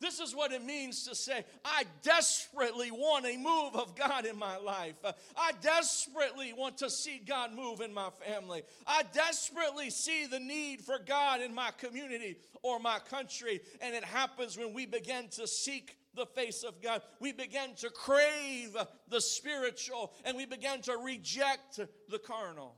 This 0.00 0.18
is 0.18 0.34
what 0.34 0.50
it 0.50 0.64
means 0.64 1.04
to 1.04 1.14
say, 1.14 1.44
I 1.62 1.84
desperately 2.02 2.90
want 2.90 3.26
a 3.26 3.36
move 3.36 3.76
of 3.76 3.94
God 3.94 4.24
in 4.24 4.38
my 4.38 4.56
life. 4.56 4.94
I 5.36 5.52
desperately 5.60 6.54
want 6.54 6.78
to 6.78 6.88
see 6.88 7.20
God 7.24 7.52
move 7.54 7.82
in 7.82 7.92
my 7.92 8.08
family. 8.26 8.62
I 8.86 9.02
desperately 9.12 9.90
see 9.90 10.24
the 10.24 10.40
need 10.40 10.80
for 10.80 10.98
God 10.98 11.42
in 11.42 11.54
my 11.54 11.70
community 11.76 12.38
or 12.62 12.78
my 12.78 12.98
country. 13.10 13.60
And 13.82 13.94
it 13.94 14.04
happens 14.04 14.56
when 14.56 14.72
we 14.72 14.86
begin 14.86 15.28
to 15.32 15.46
seek 15.46 15.98
the 16.14 16.24
face 16.24 16.62
of 16.62 16.80
God. 16.80 17.02
We 17.20 17.32
begin 17.32 17.74
to 17.76 17.90
crave 17.90 18.74
the 19.08 19.20
spiritual 19.20 20.14
and 20.24 20.34
we 20.34 20.46
begin 20.46 20.80
to 20.82 20.96
reject 20.96 21.78
the 22.08 22.18
carnal. 22.18 22.74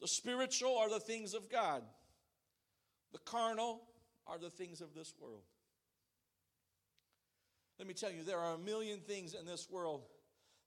The 0.00 0.08
spiritual 0.08 0.76
are 0.76 0.88
the 0.88 1.00
things 1.00 1.34
of 1.34 1.50
God. 1.50 1.82
The 3.14 3.20
carnal 3.20 3.80
are 4.26 4.38
the 4.38 4.50
things 4.50 4.80
of 4.80 4.92
this 4.92 5.14
world. 5.20 5.44
Let 7.78 7.86
me 7.86 7.94
tell 7.94 8.10
you, 8.10 8.24
there 8.24 8.40
are 8.40 8.54
a 8.54 8.58
million 8.58 8.98
things 8.98 9.34
in 9.34 9.46
this 9.46 9.70
world 9.70 10.02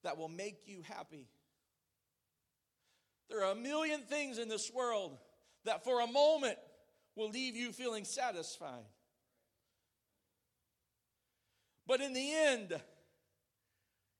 that 0.04 0.18
will 0.18 0.30
make 0.30 0.62
you 0.66 0.82
happy. 0.82 1.28
There 3.30 3.44
are 3.44 3.52
a 3.52 3.56
million 3.56 4.02
things 4.02 4.38
in 4.38 4.48
this 4.48 4.72
world 4.74 5.18
that 5.66 5.84
for 5.84 6.00
a 6.00 6.08
moment 6.08 6.58
will 7.18 7.30
leave 7.30 7.58
you 7.58 7.74
feeling 7.74 8.06
satisfied. 8.06 8.86
But 11.86 12.00
in 12.00 12.14
the 12.14 12.34
end, 12.34 12.80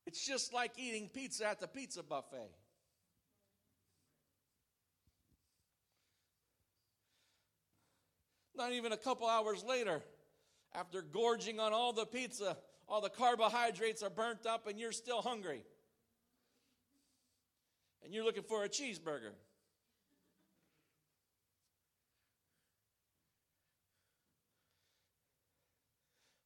it's 0.06 0.26
just 0.26 0.54
like 0.54 0.72
eating 0.78 1.10
pizza 1.14 1.48
at 1.48 1.62
the 1.62 1.68
pizza 1.68 2.04
buffet. 2.04 2.52
Not 8.58 8.74
even 8.74 8.92
a 8.92 8.98
couple 8.98 9.28
hours 9.28 9.64
later, 9.64 10.02
after 10.74 11.04
gorging 11.04 11.60
on 11.60 11.74
all 11.74 11.94
the 11.94 12.06
pizza, 12.06 12.58
all 12.90 13.02
the 13.02 13.10
carbohydrates 13.10 14.02
are 14.02 14.10
burnt 14.10 14.48
up 14.48 14.66
and 14.68 14.80
you're 14.80 14.92
still 14.92 15.22
hungry. 15.22 15.64
And 18.04 18.14
you're 18.14 18.26
looking 18.26 18.44
for 18.44 18.64
a 18.64 18.70
cheeseburger. 18.70 19.34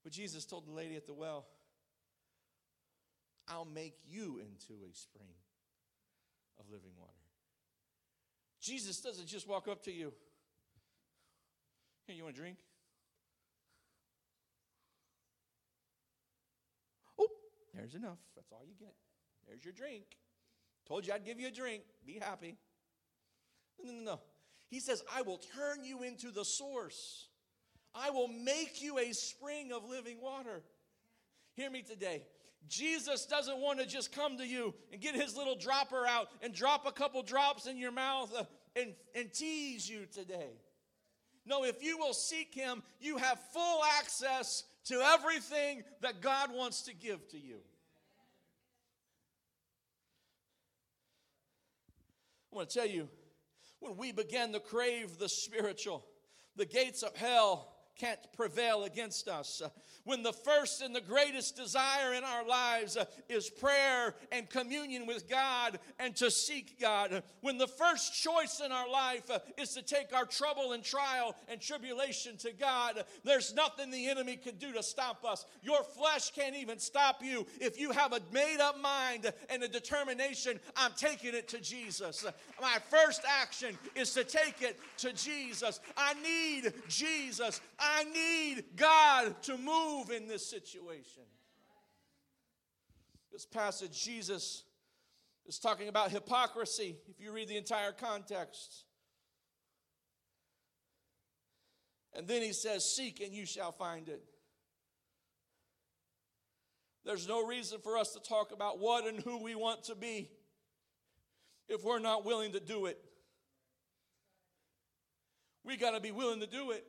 But 0.03 0.11
Jesus 0.11 0.43
told 0.45 0.67
the 0.67 0.71
lady 0.71 0.97
at 0.97 1.05
the 1.05 1.13
well, 1.13 1.45
I'll 3.47 3.65
make 3.65 3.95
you 4.09 4.39
into 4.39 4.73
a 4.83 4.93
spring 4.93 5.29
of 6.59 6.65
living 6.69 6.91
water. 6.97 7.11
Jesus 8.59 8.99
doesn't 8.99 9.27
just 9.27 9.47
walk 9.47 9.67
up 9.67 9.83
to 9.83 9.91
you 9.91 10.11
Hey, 12.07 12.15
you 12.15 12.23
want 12.23 12.35
a 12.35 12.39
drink? 12.39 12.57
Oh, 17.19 17.27
there's 17.73 17.95
enough. 17.95 18.19
That's 18.35 18.51
all 18.51 18.63
you 18.67 18.75
get. 18.79 18.93
There's 19.47 19.63
your 19.63 19.73
drink. 19.73 20.03
Told 20.87 21.05
you 21.05 21.13
I'd 21.13 21.25
give 21.25 21.39
you 21.39 21.47
a 21.47 21.51
drink. 21.51 21.83
Be 22.05 22.19
happy. 22.19 22.57
No, 23.83 23.93
no, 23.93 24.03
no. 24.03 24.19
He 24.69 24.79
says, 24.79 25.03
I 25.13 25.21
will 25.21 25.37
turn 25.37 25.83
you 25.83 26.03
into 26.03 26.31
the 26.31 26.45
source. 26.45 27.27
I 27.93 28.09
will 28.09 28.27
make 28.27 28.81
you 28.81 28.97
a 28.99 29.13
spring 29.13 29.71
of 29.73 29.83
living 29.83 30.21
water. 30.21 30.63
Hear 31.55 31.69
me 31.69 31.81
today. 31.81 32.23
Jesus 32.67 33.25
doesn't 33.25 33.57
want 33.57 33.79
to 33.79 33.85
just 33.85 34.13
come 34.13 34.37
to 34.37 34.45
you 34.45 34.73
and 34.91 35.01
get 35.01 35.15
his 35.15 35.35
little 35.35 35.55
dropper 35.55 36.05
out 36.07 36.29
and 36.41 36.53
drop 36.53 36.85
a 36.85 36.91
couple 36.91 37.21
drops 37.23 37.67
in 37.67 37.77
your 37.77 37.91
mouth 37.91 38.31
uh, 38.37 38.43
and, 38.75 38.93
and 39.15 39.33
tease 39.33 39.89
you 39.89 40.05
today. 40.05 40.51
No, 41.51 41.65
if 41.65 41.83
you 41.83 41.97
will 41.97 42.13
seek 42.13 42.55
Him, 42.55 42.81
you 43.01 43.17
have 43.17 43.37
full 43.51 43.81
access 43.99 44.63
to 44.85 45.01
everything 45.01 45.83
that 45.99 46.21
God 46.21 46.49
wants 46.55 46.83
to 46.83 46.93
give 46.93 47.27
to 47.27 47.37
you. 47.37 47.57
I 52.53 52.55
want 52.55 52.69
to 52.69 52.79
tell 52.79 52.87
you, 52.87 53.09
when 53.81 53.97
we 53.97 54.13
begin 54.13 54.53
to 54.53 54.61
crave 54.61 55.17
the 55.17 55.27
spiritual, 55.27 56.05
the 56.55 56.65
gates 56.65 57.03
of 57.03 57.17
hell 57.17 57.73
can't 57.97 58.19
prevail 58.35 58.83
against 58.83 59.27
us. 59.27 59.61
Uh, 59.63 59.69
when 60.03 60.23
the 60.23 60.33
first 60.33 60.81
and 60.81 60.95
the 60.95 61.01
greatest 61.01 61.55
desire 61.55 62.13
in 62.13 62.23
our 62.23 62.45
lives 62.45 62.97
uh, 62.97 63.05
is 63.29 63.49
prayer 63.49 64.15
and 64.31 64.49
communion 64.49 65.05
with 65.05 65.29
God 65.29 65.79
and 65.99 66.15
to 66.15 66.31
seek 66.31 66.79
God. 66.79 67.13
Uh, 67.13 67.21
when 67.41 67.57
the 67.57 67.67
first 67.67 68.13
choice 68.13 68.61
in 68.65 68.71
our 68.71 68.89
life 68.89 69.29
is 69.57 69.73
to 69.75 69.81
take 69.81 70.13
our 70.13 70.25
trouble 70.25 70.73
and 70.73 70.83
trial 70.83 71.35
and 71.47 71.61
tribulation 71.61 72.37
to 72.37 72.51
God, 72.51 73.03
there's 73.23 73.53
nothing 73.53 73.91
the 73.91 74.09
enemy 74.09 74.37
can 74.37 74.55
do 74.55 74.73
to 74.73 74.81
stop 74.81 75.23
us. 75.23 75.45
Your 75.61 75.83
flesh 75.83 76.31
can't 76.31 76.55
even 76.55 76.79
stop 76.79 77.23
you 77.23 77.45
if 77.59 77.79
you 77.79 77.91
have 77.91 78.13
a 78.13 78.21
made 78.31 78.59
up 78.59 78.79
mind 78.79 79.31
and 79.49 79.63
a 79.63 79.67
determination. 79.67 80.59
I'm 80.75 80.91
taking 80.97 81.35
it 81.35 81.47
to 81.49 81.59
Jesus. 81.59 82.25
My 82.59 82.77
first 82.89 83.21
action 83.27 83.77
is 83.95 84.13
to 84.13 84.23
take 84.23 84.61
it 84.61 84.79
to 84.97 85.13
Jesus. 85.13 85.79
I 85.95 86.13
need 86.21 86.73
Jesus. 86.87 87.61
I 87.81 88.03
need 88.03 88.63
God 88.75 89.41
to 89.43 89.57
move 89.57 90.11
in 90.11 90.27
this 90.27 90.47
situation. 90.47 91.23
This 93.31 93.45
passage, 93.45 93.99
Jesus 94.03 94.63
is 95.47 95.57
talking 95.57 95.87
about 95.87 96.11
hypocrisy, 96.11 96.97
if 97.09 97.19
you 97.19 97.31
read 97.31 97.47
the 97.47 97.57
entire 97.57 97.91
context. 97.91 98.83
And 102.13 102.27
then 102.27 102.43
he 102.43 102.53
says, 102.53 102.85
Seek 102.85 103.19
and 103.19 103.33
you 103.33 103.47
shall 103.47 103.71
find 103.71 104.09
it. 104.09 104.21
There's 107.03 107.27
no 107.27 107.47
reason 107.47 107.79
for 107.81 107.97
us 107.97 108.13
to 108.13 108.19
talk 108.19 108.51
about 108.51 108.79
what 108.79 109.07
and 109.07 109.19
who 109.19 109.41
we 109.41 109.55
want 109.55 109.85
to 109.85 109.95
be 109.95 110.29
if 111.67 111.83
we're 111.83 111.99
not 111.99 112.25
willing 112.25 112.51
to 112.51 112.59
do 112.59 112.85
it. 112.85 112.99
We 115.63 115.77
got 115.77 115.91
to 115.91 115.99
be 115.99 116.11
willing 116.11 116.41
to 116.41 116.47
do 116.47 116.71
it. 116.71 116.85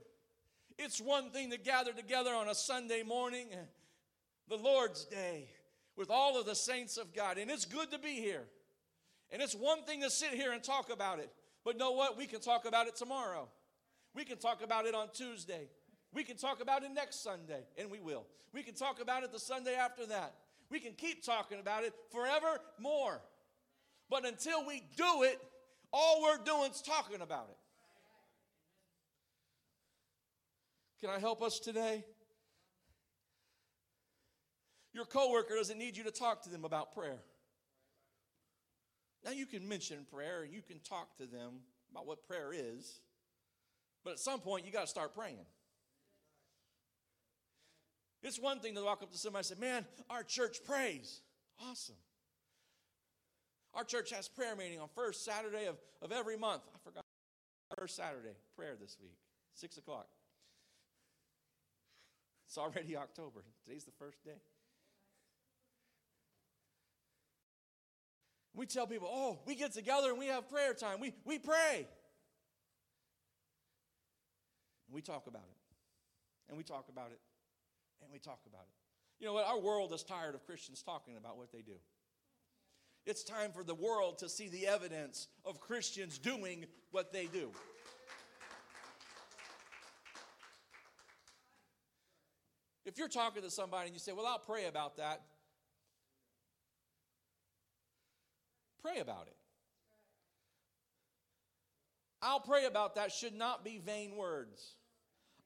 It's 0.79 1.01
one 1.01 1.31
thing 1.31 1.51
to 1.51 1.59
gather 1.59 1.93
together 1.93 2.31
on 2.31 2.49
a 2.49 2.55
Sunday 2.55 3.03
morning, 3.03 3.49
eh, 3.53 3.57
the 4.49 4.57
Lord's 4.57 5.05
Day, 5.05 5.49
with 5.97 6.11
all 6.11 6.39
of 6.39 6.47
the 6.47 6.55
saints 6.55 6.97
of 6.97 7.15
God, 7.15 7.39
and 7.39 7.51
it's 7.51 7.65
good 7.65 7.91
to 7.91 7.99
be 7.99 8.15
here. 8.15 8.45
And 9.31 9.41
it's 9.41 9.55
one 9.55 9.83
thing 9.85 10.03
to 10.03 10.11
sit 10.11 10.31
here 10.31 10.53
and 10.53 10.63
talk 10.63 10.91
about 10.91 11.19
it, 11.19 11.31
but 11.65 11.79
know 11.79 11.93
what? 11.93 12.17
We 12.19 12.27
can 12.27 12.41
talk 12.41 12.67
about 12.67 12.87
it 12.87 12.97
tomorrow. 12.97 13.49
We 14.15 14.25
can 14.25 14.39
talk 14.39 14.63
about 14.63 14.87
it 14.87 14.95
on 14.95 15.09
Tuesday. 15.13 15.69
We 16.13 16.25
can 16.25 16.37
talk 16.37 16.61
about 16.61 16.83
it 16.83 16.91
next 16.93 17.23
Sunday, 17.23 17.65
and 17.79 17.91
we 17.91 18.01
will. 18.01 18.27
We 18.53 18.63
can 18.63 18.75
talk 18.75 19.01
about 19.01 19.23
it 19.23 19.33
the 19.33 19.41
Sunday 19.41 19.75
after 19.75 20.05
that. 20.07 20.35
We 20.71 20.81
can 20.81 20.93
keep 20.93 21.25
talking 21.25 21.61
about 21.61 21.85
it 21.85 21.95
forever 22.11 22.59
more. 22.79 23.21
But 24.11 24.27
until 24.27 24.67
we 24.67 24.83
do 24.97 25.23
it, 25.23 25.41
all 25.93 26.23
we're 26.23 26.45
doing 26.45 26.71
is 26.71 26.83
talking 26.83 27.23
about 27.23 27.49
it. 27.51 27.57
Can 31.03 31.11
I 31.11 31.19
help 31.19 31.43
us 31.43 31.59
today? 31.59 32.05
Your 34.93 35.05
coworker 35.05 35.57
doesn't 35.57 35.77
need 35.77 35.97
you 35.97 36.05
to 36.05 36.13
talk 36.13 36.43
to 36.43 36.49
them 36.49 36.65
about 36.65 36.95
prayer. 36.95 37.19
Now 39.25 39.33
you 39.33 39.47
can 39.47 39.69
mention 39.69 40.07
prayer 40.09 40.43
and 40.45 40.53
you 40.53 40.63
can 40.63 40.79
talk 40.79 41.17
to 41.17 41.27
them 41.27 41.55
about 41.91 42.07
what 42.07 42.25
prayer 42.25 42.53
is, 42.55 43.01
but 44.05 44.13
at 44.13 44.19
some 44.21 44.39
point 44.39 44.65
you 44.65 44.71
got 44.71 44.83
to 44.83 44.87
start 44.87 45.13
praying. 45.13 45.45
It's 48.23 48.39
one 48.39 48.61
thing 48.61 48.77
to 48.77 48.85
walk 48.85 49.03
up 49.03 49.11
to 49.11 49.19
somebody 49.19 49.41
and 49.41 49.59
say, 49.59 49.61
Man, 49.61 49.85
our 50.09 50.23
church 50.23 50.59
prays. 50.65 51.21
Awesome. 51.69 51.97
Our 53.75 53.83
church 53.83 54.13
has 54.13 54.29
prayer 54.29 54.55
meeting 54.55 54.79
on 54.79 54.89
first 54.95 55.25
Saturday 55.25 55.67
of, 55.67 55.79
of 56.01 56.13
every 56.13 56.37
month. 56.37 56.63
I 56.73 56.79
forgot 56.85 57.03
first 57.77 57.97
Saturday 57.97 58.37
prayer 58.55 58.77
this 58.81 58.99
week, 59.03 59.17
six 59.55 59.79
o'clock. 59.79 60.07
It's 62.53 62.59
already 62.59 62.97
October. 62.99 63.41
Today's 63.65 63.85
the 63.85 63.93
first 63.93 64.23
day. 64.23 64.37
We 68.55 68.67
tell 68.67 68.87
people, 68.87 69.09
oh, 69.11 69.39
we 69.47 69.55
get 69.55 69.73
together 69.73 70.11
and 70.11 70.19
we 70.19 70.27
have 70.27 70.51
prayer 70.51 70.75
time. 70.75 71.01
We, 71.01 71.15
we 71.25 71.39
pray. 71.39 71.87
And 74.87 74.95
we 74.95 75.01
talk 75.01 75.27
about 75.27 75.45
it. 75.51 75.57
And 76.51 76.59
we 76.59 76.63
talk 76.63 76.91
about 76.91 77.11
it. 77.11 77.21
And 78.03 78.13
we 78.13 78.19
talk 78.19 78.41
about 78.47 78.67
it. 78.69 78.75
You 79.19 79.29
know 79.29 79.33
what? 79.33 79.47
Our 79.47 79.59
world 79.59 79.91
is 79.95 80.03
tired 80.03 80.35
of 80.35 80.45
Christians 80.45 80.83
talking 80.83 81.17
about 81.17 81.39
what 81.39 81.53
they 81.53 81.63
do. 81.63 81.79
It's 83.07 83.25
time 83.25 83.53
for 83.53 83.65
the 83.65 83.75
world 83.75 84.19
to 84.19 84.29
see 84.29 84.51
the 84.51 84.67
evidence 84.67 85.29
of 85.47 85.59
Christians 85.59 86.19
doing 86.19 86.67
what 86.91 87.15
they 87.15 87.25
do. 87.25 87.51
If 92.93 92.99
you're 92.99 93.09
talking 93.09 93.43
to 93.43 93.51
somebody 93.51 93.87
and 93.87 93.95
you 93.95 93.99
say, 93.99 94.13
Well, 94.13 94.27
I'll 94.27 94.39
pray 94.39 94.67
about 94.67 94.99
that, 94.99 95.23
pray 98.83 99.01
about 99.01 99.29
it. 99.29 99.37
I'll 102.21 102.41
pray 102.41 102.67
about 102.67 102.97
that 102.97 103.11
should 103.11 103.35
not 103.35 103.65
be 103.65 103.79
vain 103.79 104.15
words. 104.15 104.75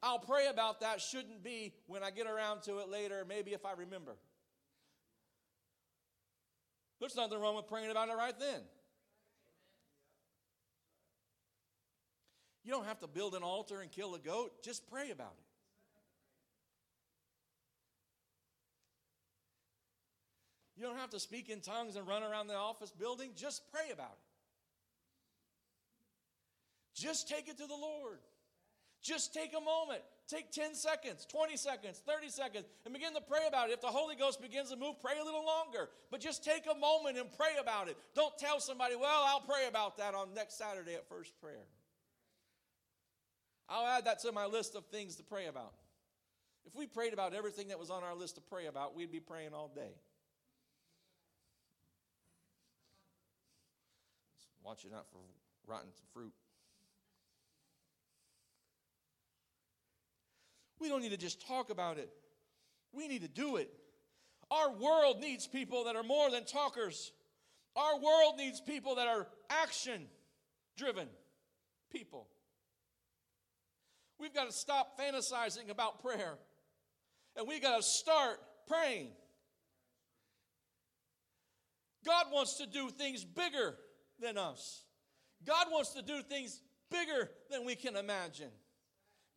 I'll 0.02 0.18
pray 0.18 0.48
about 0.48 0.80
that 0.80 1.00
shouldn't 1.00 1.44
be 1.44 1.72
when 1.86 2.02
I 2.02 2.10
get 2.10 2.26
around 2.26 2.62
to 2.62 2.80
it 2.80 2.88
later, 2.88 3.24
maybe 3.26 3.52
if 3.52 3.64
I 3.64 3.74
remember. 3.74 4.16
There's 6.98 7.14
nothing 7.14 7.40
wrong 7.40 7.54
with 7.54 7.68
praying 7.68 7.92
about 7.92 8.08
it 8.08 8.16
right 8.16 8.38
then. 8.40 8.60
You 12.64 12.72
don't 12.72 12.86
have 12.86 12.98
to 13.00 13.06
build 13.06 13.36
an 13.36 13.44
altar 13.44 13.82
and 13.82 13.90
kill 13.92 14.16
a 14.16 14.18
goat, 14.18 14.64
just 14.64 14.90
pray 14.90 15.12
about 15.12 15.34
it. 15.38 15.45
You 20.76 20.84
don't 20.84 20.98
have 20.98 21.10
to 21.10 21.20
speak 21.20 21.48
in 21.48 21.60
tongues 21.60 21.96
and 21.96 22.06
run 22.06 22.22
around 22.22 22.48
the 22.48 22.54
office 22.54 22.90
building, 22.90 23.30
just 23.34 23.62
pray 23.72 23.90
about 23.92 24.12
it. 24.12 24.26
Just 26.94 27.28
take 27.28 27.48
it 27.48 27.58
to 27.58 27.66
the 27.66 27.74
Lord. 27.74 28.18
Just 29.02 29.32
take 29.32 29.52
a 29.56 29.60
moment. 29.60 30.02
Take 30.28 30.50
10 30.50 30.74
seconds, 30.74 31.24
20 31.26 31.56
seconds, 31.56 32.02
30 32.04 32.28
seconds, 32.28 32.64
and 32.84 32.92
begin 32.92 33.14
to 33.14 33.20
pray 33.20 33.46
about 33.46 33.70
it. 33.70 33.74
If 33.74 33.80
the 33.80 33.86
Holy 33.86 34.16
Ghost 34.16 34.42
begins 34.42 34.70
to 34.70 34.76
move, 34.76 35.00
pray 35.00 35.12
a 35.20 35.24
little 35.24 35.46
longer. 35.46 35.88
But 36.10 36.20
just 36.20 36.44
take 36.44 36.64
a 36.68 36.76
moment 36.76 37.16
and 37.16 37.30
pray 37.38 37.54
about 37.60 37.88
it. 37.88 37.96
Don't 38.14 38.36
tell 38.36 38.58
somebody, 38.58 38.96
well, 38.96 39.22
I'll 39.24 39.40
pray 39.40 39.68
about 39.68 39.98
that 39.98 40.14
on 40.14 40.34
next 40.34 40.58
Saturday 40.58 40.94
at 40.94 41.08
first 41.08 41.38
prayer. 41.40 41.64
I'll 43.68 43.86
add 43.86 44.06
that 44.06 44.20
to 44.22 44.32
my 44.32 44.46
list 44.46 44.74
of 44.74 44.86
things 44.86 45.14
to 45.16 45.22
pray 45.22 45.46
about. 45.46 45.72
If 46.66 46.74
we 46.74 46.86
prayed 46.86 47.12
about 47.12 47.32
everything 47.32 47.68
that 47.68 47.78
was 47.78 47.90
on 47.90 48.02
our 48.02 48.16
list 48.16 48.34
to 48.34 48.40
pray 48.40 48.66
about, 48.66 48.96
we'd 48.96 49.12
be 49.12 49.20
praying 49.20 49.54
all 49.54 49.70
day. 49.72 49.94
Watch 54.66 54.84
it 54.84 54.90
not 54.90 55.06
for 55.12 55.20
rotten 55.68 55.90
fruit. 56.12 56.32
We 60.80 60.88
don't 60.88 61.02
need 61.02 61.12
to 61.12 61.16
just 61.16 61.46
talk 61.46 61.70
about 61.70 61.98
it, 61.98 62.10
we 62.92 63.06
need 63.06 63.22
to 63.22 63.28
do 63.28 63.56
it. 63.56 63.70
Our 64.50 64.72
world 64.72 65.20
needs 65.20 65.46
people 65.46 65.84
that 65.84 65.94
are 65.94 66.02
more 66.02 66.30
than 66.30 66.44
talkers. 66.44 67.12
Our 67.76 68.00
world 68.00 68.34
needs 68.38 68.60
people 68.60 68.96
that 68.96 69.06
are 69.06 69.28
action 69.50 70.06
driven 70.76 71.08
people. 71.92 72.28
We've 74.18 74.34
got 74.34 74.46
to 74.46 74.52
stop 74.52 74.98
fantasizing 74.98 75.70
about 75.70 76.00
prayer 76.00 76.38
and 77.36 77.46
we've 77.46 77.62
got 77.62 77.76
to 77.76 77.82
start 77.82 78.38
praying. 78.66 79.08
God 82.04 82.26
wants 82.32 82.58
to 82.58 82.66
do 82.66 82.88
things 82.88 83.24
bigger 83.24 83.76
than 84.20 84.38
us. 84.38 84.84
God 85.44 85.66
wants 85.70 85.90
to 85.94 86.02
do 86.02 86.22
things 86.22 86.60
bigger 86.90 87.30
than 87.50 87.64
we 87.64 87.74
can 87.74 87.96
imagine. 87.96 88.50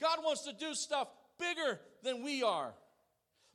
God 0.02 0.20
wants 0.24 0.44
to 0.46 0.54
do 0.54 0.74
stuff 0.74 1.08
bigger 1.38 1.80
than 2.04 2.24
we 2.24 2.44
are. 2.44 2.74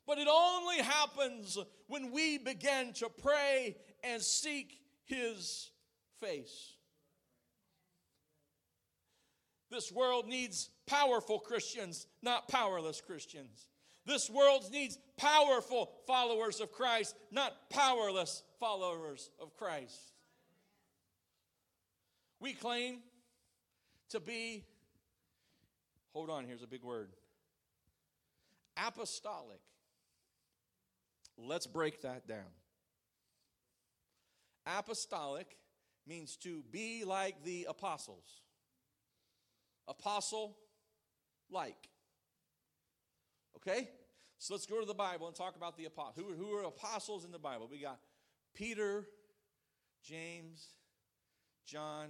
But 0.07 0.19
it 0.19 0.27
only 0.31 0.77
happens 0.77 1.57
when 1.87 2.11
we 2.11 2.37
begin 2.37 2.93
to 2.93 3.09
pray 3.09 3.75
and 4.03 4.21
seek 4.21 4.79
His 5.05 5.71
face. 6.19 6.73
This 9.71 9.91
world 9.91 10.27
needs 10.27 10.69
powerful 10.85 11.39
Christians, 11.39 12.07
not 12.21 12.47
powerless 12.47 13.01
Christians. 13.01 13.67
This 14.05 14.29
world 14.29 14.65
needs 14.71 14.99
powerful 15.17 15.91
followers 16.05 16.61
of 16.61 16.71
Christ, 16.71 17.15
not 17.31 17.69
powerless 17.71 18.43
followers 18.59 19.31
of 19.41 19.55
Christ. 19.55 20.14
We 22.39 22.53
claim 22.53 22.99
to 24.09 24.19
be, 24.19 24.63
hold 26.13 26.29
on, 26.29 26.45
here's 26.45 26.63
a 26.63 26.67
big 26.67 26.83
word 26.83 27.09
apostolic. 28.77 29.61
Let's 31.37 31.67
break 31.67 32.01
that 32.01 32.27
down. 32.27 32.51
Apostolic 34.65 35.57
means 36.07 36.37
to 36.37 36.63
be 36.71 37.03
like 37.05 37.43
the 37.43 37.67
apostles. 37.69 38.41
Apostle 39.87 40.57
like. 41.49 41.89
Okay? 43.57 43.89
So 44.37 44.53
let's 44.53 44.65
go 44.65 44.79
to 44.79 44.85
the 44.85 44.93
Bible 44.93 45.27
and 45.27 45.35
talk 45.35 45.55
about 45.55 45.77
the 45.77 45.85
apostles. 45.85 46.25
Who, 46.25 46.33
who 46.33 46.53
are 46.55 46.63
apostles 46.63 47.25
in 47.25 47.31
the 47.31 47.39
Bible? 47.39 47.67
We 47.71 47.79
got 47.79 47.99
Peter, 48.53 49.05
James, 50.03 50.67
John, 51.65 52.09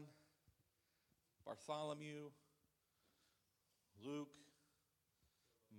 Bartholomew, 1.45 2.29
Luke, 4.03 4.29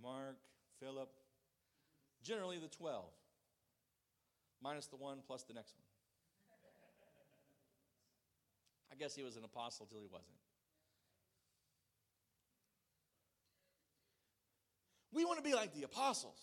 Mark, 0.01 0.37
Philip, 0.79 1.09
generally 2.23 2.57
the 2.57 2.67
12, 2.67 3.05
minus 4.61 4.87
the 4.87 4.95
one 4.95 5.19
plus 5.25 5.43
the 5.43 5.53
next 5.53 5.75
one. 5.75 5.83
I 8.91 8.95
guess 8.95 9.15
he 9.15 9.23
was 9.23 9.35
an 9.35 9.43
apostle 9.43 9.85
till 9.85 9.99
he 9.99 10.07
wasn't. 10.07 10.31
We 15.11 15.25
want 15.25 15.37
to 15.37 15.43
be 15.43 15.55
like 15.55 15.73
the 15.73 15.83
apostles. 15.83 16.39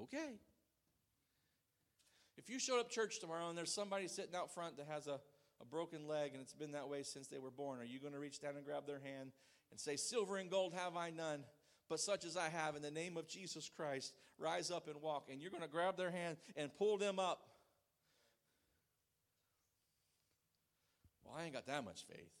Okay. 0.00 0.38
If 2.36 2.48
you 2.48 2.58
showed 2.58 2.80
up 2.80 2.90
church 2.90 3.20
tomorrow 3.20 3.48
and 3.48 3.58
there's 3.58 3.72
somebody 3.72 4.08
sitting 4.08 4.34
out 4.34 4.52
front 4.54 4.76
that 4.76 4.86
has 4.88 5.06
a, 5.06 5.20
a 5.60 5.64
broken 5.64 6.06
leg 6.06 6.32
and 6.32 6.42
it's 6.42 6.54
been 6.54 6.72
that 6.72 6.88
way 6.88 7.02
since 7.02 7.28
they 7.28 7.38
were 7.38 7.50
born, 7.50 7.80
are 7.80 7.84
you 7.84 7.98
going 7.98 8.12
to 8.12 8.18
reach 8.18 8.40
down 8.40 8.56
and 8.56 8.64
grab 8.64 8.86
their 8.86 9.00
hand 9.00 9.32
and 9.70 9.78
say, 9.78 9.96
Silver 9.96 10.36
and 10.36 10.50
gold 10.50 10.74
have 10.74 10.96
I 10.96 11.10
none, 11.10 11.44
but 11.88 12.00
such 12.00 12.24
as 12.24 12.36
I 12.36 12.48
have 12.48 12.76
in 12.76 12.82
the 12.82 12.90
name 12.90 13.16
of 13.16 13.28
Jesus 13.28 13.70
Christ, 13.74 14.12
rise 14.38 14.70
up 14.70 14.88
and 14.88 15.00
walk. 15.00 15.28
And 15.30 15.40
you're 15.40 15.50
going 15.50 15.62
to 15.62 15.68
grab 15.68 15.96
their 15.96 16.10
hand 16.10 16.36
and 16.56 16.74
pull 16.76 16.98
them 16.98 17.18
up. 17.18 17.40
Well, 21.24 21.36
I 21.38 21.44
ain't 21.44 21.54
got 21.54 21.66
that 21.66 21.84
much 21.84 22.04
faith. 22.06 22.32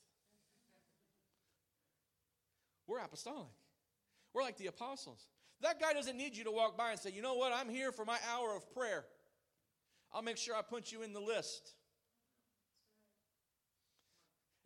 We're 2.86 3.00
apostolic. 3.00 3.46
We're 4.32 4.42
like 4.42 4.56
the 4.56 4.66
apostles. 4.66 5.26
That 5.60 5.80
guy 5.80 5.92
doesn't 5.92 6.16
need 6.16 6.36
you 6.36 6.44
to 6.44 6.50
walk 6.50 6.76
by 6.78 6.92
and 6.92 7.00
say, 7.00 7.10
you 7.10 7.22
know 7.22 7.34
what, 7.34 7.52
I'm 7.52 7.68
here 7.68 7.92
for 7.92 8.04
my 8.04 8.18
hour 8.32 8.54
of 8.56 8.72
prayer. 8.72 9.04
I'll 10.12 10.22
make 10.22 10.38
sure 10.38 10.54
I 10.54 10.62
put 10.62 10.90
you 10.90 11.02
in 11.02 11.12
the 11.12 11.20
list. 11.20 11.74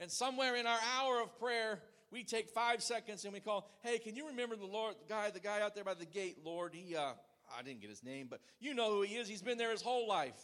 And 0.00 0.10
somewhere 0.10 0.56
in 0.56 0.66
our 0.66 0.78
hour 0.98 1.20
of 1.20 1.38
prayer, 1.38 1.80
we 2.10 2.24
take 2.24 2.50
five 2.50 2.82
seconds 2.82 3.24
and 3.24 3.32
we 3.32 3.40
call, 3.40 3.70
hey, 3.82 3.98
can 3.98 4.14
you 4.16 4.28
remember 4.28 4.56
the 4.56 4.66
Lord, 4.66 4.96
the 5.00 5.12
guy, 5.12 5.30
the 5.30 5.40
guy 5.40 5.60
out 5.60 5.74
there 5.74 5.84
by 5.84 5.94
the 5.94 6.06
gate, 6.06 6.38
Lord? 6.44 6.74
He, 6.74 6.96
uh, 6.96 7.12
I 7.56 7.62
didn't 7.62 7.80
get 7.80 7.90
his 7.90 8.02
name, 8.02 8.26
but 8.28 8.40
you 8.60 8.74
know 8.74 8.90
who 8.90 9.02
he 9.02 9.16
is. 9.16 9.28
He's 9.28 9.42
been 9.42 9.58
there 9.58 9.70
his 9.70 9.82
whole 9.82 10.08
life. 10.08 10.38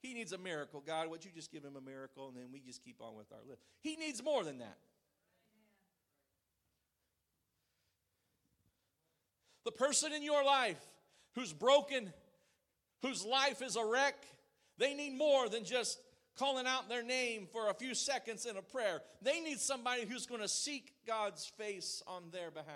He 0.00 0.14
needs 0.14 0.32
a 0.32 0.38
miracle. 0.38 0.82
God, 0.84 1.10
would 1.10 1.24
you 1.24 1.30
just 1.34 1.52
give 1.52 1.62
him 1.62 1.76
a 1.76 1.80
miracle? 1.80 2.28
And 2.28 2.36
then 2.36 2.46
we 2.52 2.60
just 2.60 2.82
keep 2.82 2.96
on 3.00 3.16
with 3.16 3.30
our 3.32 3.38
list. 3.48 3.60
He 3.80 3.96
needs 3.96 4.22
more 4.24 4.44
than 4.44 4.58
that. 4.58 4.78
The 9.64 9.72
person 9.72 10.12
in 10.12 10.22
your 10.22 10.42
life 10.42 10.80
who's 11.34 11.52
broken, 11.52 12.12
whose 13.02 13.24
life 13.24 13.60
is 13.60 13.76
a 13.76 13.84
wreck, 13.84 14.16
they 14.78 14.94
need 14.94 15.18
more 15.18 15.50
than 15.50 15.64
just 15.64 16.00
calling 16.38 16.66
out 16.66 16.88
their 16.88 17.02
name 17.02 17.48
for 17.52 17.68
a 17.68 17.74
few 17.74 17.94
seconds 17.94 18.46
in 18.46 18.56
a 18.56 18.62
prayer. 18.62 19.02
They 19.22 19.40
need 19.40 19.60
somebody 19.60 20.06
who's 20.06 20.26
going 20.26 20.40
to 20.40 20.48
seek 20.48 20.92
God's 21.06 21.46
face 21.46 22.02
on 22.06 22.24
their 22.32 22.50
behalf. 22.50 22.66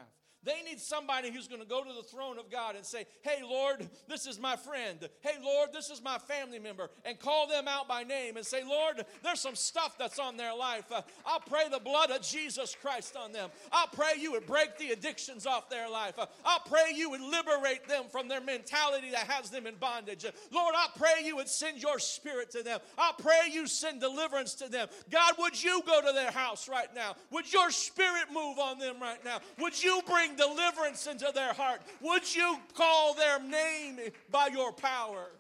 They 0.45 0.63
need 0.63 0.81
somebody 0.81 1.31
who's 1.31 1.49
going 1.49 1.63
to 1.63 1.67
go 1.67 1.83
to 1.83 1.93
the 1.93 2.03
throne 2.03 2.39
of 2.39 2.51
God 2.51 2.77
and 2.77 2.85
say, 2.85 3.07
Hey, 3.23 3.41
Lord, 3.43 3.89
this 4.09 4.27
is 4.27 4.39
my 4.39 4.57
friend. 4.57 4.99
Hey, 5.21 5.35
Lord, 5.43 5.71
this 5.73 5.91
is 5.91 6.03
my 6.03 6.19
family 6.19 6.59
member. 6.59 6.91
And 7.05 7.19
call 7.19 7.49
them 7.49 7.67
out 7.67 7.89
by 7.89 8.03
name 8.03 8.37
and 8.37 8.45
say, 8.45 8.63
Lord, 8.63 9.05
there's 9.23 9.41
some 9.41 9.55
stuff 9.55 9.97
that's 9.99 10.19
on 10.19 10.37
their 10.37 10.55
life. 10.55 10.85
Uh, 10.93 11.03
I'll 11.25 11.41
pray 11.41 11.69
the 11.71 11.79
blood 11.79 12.11
of 12.11 12.21
Jesus 12.23 12.77
Christ 12.81 13.17
on 13.17 13.33
them. 13.33 13.51
I'll 13.73 13.89
pray 13.89 14.13
you 14.19 14.33
would 14.33 14.47
break 14.47 14.77
the 14.79 14.91
addictions 14.91 15.47
off 15.47 15.71
their 15.71 15.89
life. 15.89 16.19
Uh, 16.19 16.27
I'll 16.45 16.61
pray 16.61 16.93
you 16.95 17.11
would 17.11 17.23
liberate 17.23 17.89
them 17.89 18.05
from 18.11 18.29
their 18.29 18.41
mentality 18.41 19.11
that 19.11 19.27
has 19.29 19.51
them 19.51 19.67
in 19.67 19.77
bondage. 19.77 20.25
Uh, 20.25 20.33
Lord, 20.53 20.75
I 20.77 20.89
pray 20.97 21.25
you 21.25 21.37
would 21.37 21.49
send 21.49 21.83
your 21.83 21.99
spirit 21.99 22.51
to 22.51 22.63
them. 22.63 22.81
I 22.99 23.13
pray 23.19 23.51
you 23.51 23.67
send 23.67 24.01
deliverance 24.01 24.55
to 24.57 24.69
them. 24.69 24.89
God, 25.11 25.35
would 25.39 25.63
you 25.63 25.83
go 25.87 26.01
to 26.01 26.13
their 26.13 26.31
house 26.31 26.69
right 26.69 26.95
now? 26.95 27.17
Would 27.31 27.51
your 27.53 27.71
spirit 27.71 28.27
move 28.33 28.59
on 28.59 28.79
them 28.79 29.01
right 29.01 29.25
now? 29.25 29.41
Would 29.59 29.83
you 29.83 30.03
bring 30.07 30.34
deliverance 30.37 31.07
into 31.07 31.31
their 31.35 31.53
heart? 31.53 31.81
Would 32.01 32.35
you 32.35 32.59
call 32.75 33.15
their 33.15 33.41
name 33.41 33.99
by 34.31 34.49
your 34.49 34.73
power? 34.73 35.31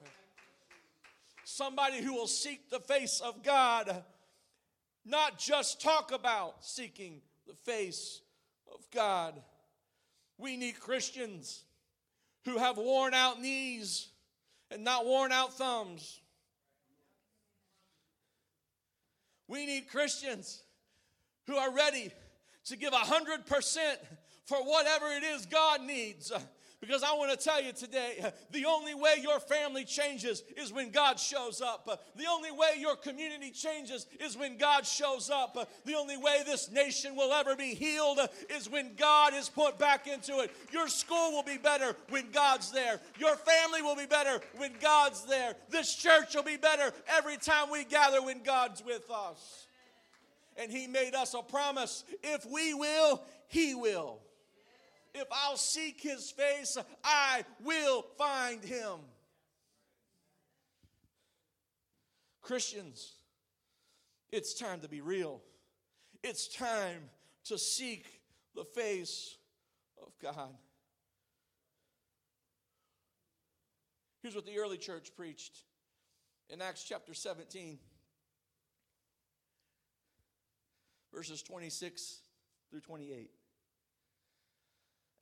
Somebody 1.44 2.02
who 2.02 2.14
will 2.14 2.26
seek 2.26 2.70
the 2.70 2.80
face 2.80 3.20
of 3.20 3.42
God, 3.42 4.04
not 5.04 5.38
just 5.38 5.80
talk 5.80 6.12
about 6.12 6.64
seeking 6.64 7.20
the 7.46 7.54
face 7.54 8.22
of 8.72 8.80
God. 8.92 9.40
We 10.38 10.56
need 10.56 10.80
Christians 10.80 11.64
who 12.44 12.58
have 12.58 12.76
worn 12.76 13.14
out 13.14 13.40
knees 13.40 14.08
and 14.70 14.84
not 14.84 15.06
worn 15.06 15.32
out 15.32 15.54
thumbs. 15.54 16.20
We 19.46 19.66
need 19.66 19.88
Christians 19.88 20.62
who 21.46 21.56
are 21.56 21.70
ready 21.70 22.10
to 22.66 22.76
give 22.76 22.92
100% 22.92 23.96
for 24.46 24.58
whatever 24.58 25.06
it 25.08 25.22
is 25.22 25.46
God 25.46 25.82
needs. 25.82 26.32
Because 26.80 27.02
I 27.02 27.14
want 27.14 27.30
to 27.30 27.42
tell 27.42 27.62
you 27.62 27.72
today, 27.72 28.22
the 28.50 28.66
only 28.66 28.94
way 28.94 29.14
your 29.22 29.40
family 29.40 29.86
changes 29.86 30.42
is 30.54 30.70
when 30.70 30.90
God 30.90 31.18
shows 31.18 31.62
up. 31.62 31.88
The 32.14 32.26
only 32.26 32.52
way 32.52 32.74
your 32.78 32.94
community 32.94 33.52
changes 33.52 34.06
is 34.20 34.36
when 34.36 34.58
God 34.58 34.86
shows 34.86 35.30
up. 35.30 35.56
The 35.86 35.94
only 35.94 36.18
way 36.18 36.42
this 36.44 36.70
nation 36.70 37.16
will 37.16 37.32
ever 37.32 37.56
be 37.56 37.74
healed 37.74 38.18
is 38.50 38.68
when 38.68 38.96
God 38.96 39.32
is 39.32 39.48
put 39.48 39.78
back 39.78 40.06
into 40.06 40.40
it. 40.40 40.50
Your 40.72 40.88
school 40.88 41.32
will 41.32 41.42
be 41.42 41.56
better 41.56 41.96
when 42.10 42.30
God's 42.32 42.70
there. 42.70 43.00
Your 43.18 43.36
family 43.36 43.80
will 43.80 43.96
be 43.96 44.04
better 44.06 44.42
when 44.56 44.72
God's 44.78 45.24
there. 45.24 45.54
This 45.70 45.94
church 45.94 46.34
will 46.34 46.42
be 46.42 46.58
better 46.58 46.92
every 47.08 47.38
time 47.38 47.70
we 47.70 47.84
gather 47.84 48.20
when 48.20 48.42
God's 48.42 48.84
with 48.84 49.10
us. 49.10 49.68
And 50.56 50.70
He 50.70 50.86
made 50.86 51.14
us 51.14 51.34
a 51.34 51.42
promise 51.42 52.04
if 52.22 52.46
we 52.46 52.74
will, 52.74 53.22
He 53.48 53.74
will. 53.74 54.20
If 55.14 55.28
I'll 55.30 55.56
seek 55.56 56.00
his 56.00 56.32
face, 56.32 56.76
I 57.04 57.44
will 57.62 58.04
find 58.18 58.64
him. 58.64 58.98
Christians, 62.42 63.12
it's 64.32 64.54
time 64.54 64.80
to 64.80 64.88
be 64.88 65.00
real. 65.00 65.40
It's 66.24 66.48
time 66.48 67.10
to 67.44 67.56
seek 67.56 68.06
the 68.56 68.64
face 68.64 69.36
of 70.02 70.12
God. 70.20 70.56
Here's 74.20 74.34
what 74.34 74.46
the 74.46 74.58
early 74.58 74.78
church 74.78 75.14
preached 75.14 75.58
in 76.50 76.60
Acts 76.60 76.82
chapter 76.82 77.14
17, 77.14 77.78
verses 81.14 81.42
26 81.42 82.20
through 82.70 82.80
28 82.80 83.30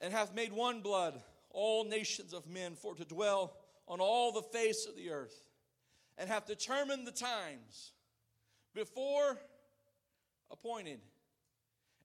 and 0.03 0.13
hath 0.13 0.35
made 0.35 0.53
one 0.53 0.81
blood 0.81 1.21
all 1.51 1.85
nations 1.85 2.33
of 2.33 2.49
men 2.49 2.75
for 2.75 2.95
to 2.95 3.05
dwell 3.05 3.55
on 3.87 4.01
all 4.01 4.33
the 4.33 4.43
face 4.43 4.87
of 4.87 4.97
the 4.97 5.11
earth, 5.11 5.45
and 6.19 6.29
hath 6.29 6.47
determined 6.47 7.07
the 7.07 7.13
times 7.13 7.93
before 8.75 9.39
appointed 10.51 11.01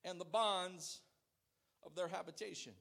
and 0.04 0.20
the 0.20 0.26
bonds 0.26 1.02
of 1.86 1.96
their 1.96 2.08
habitation, 2.08 2.74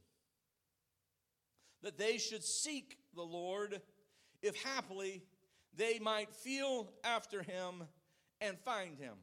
that 1.82 1.98
they 1.98 2.18
should 2.18 2.44
seek 2.44 2.98
the 3.14 3.22
Lord, 3.22 3.80
if 4.42 4.62
haply 4.62 5.22
they 5.76 5.98
might 5.98 6.34
feel 6.34 6.90
after 7.04 7.42
him 7.42 7.84
and 8.40 8.59
find 8.61 8.98
him, 8.98 9.14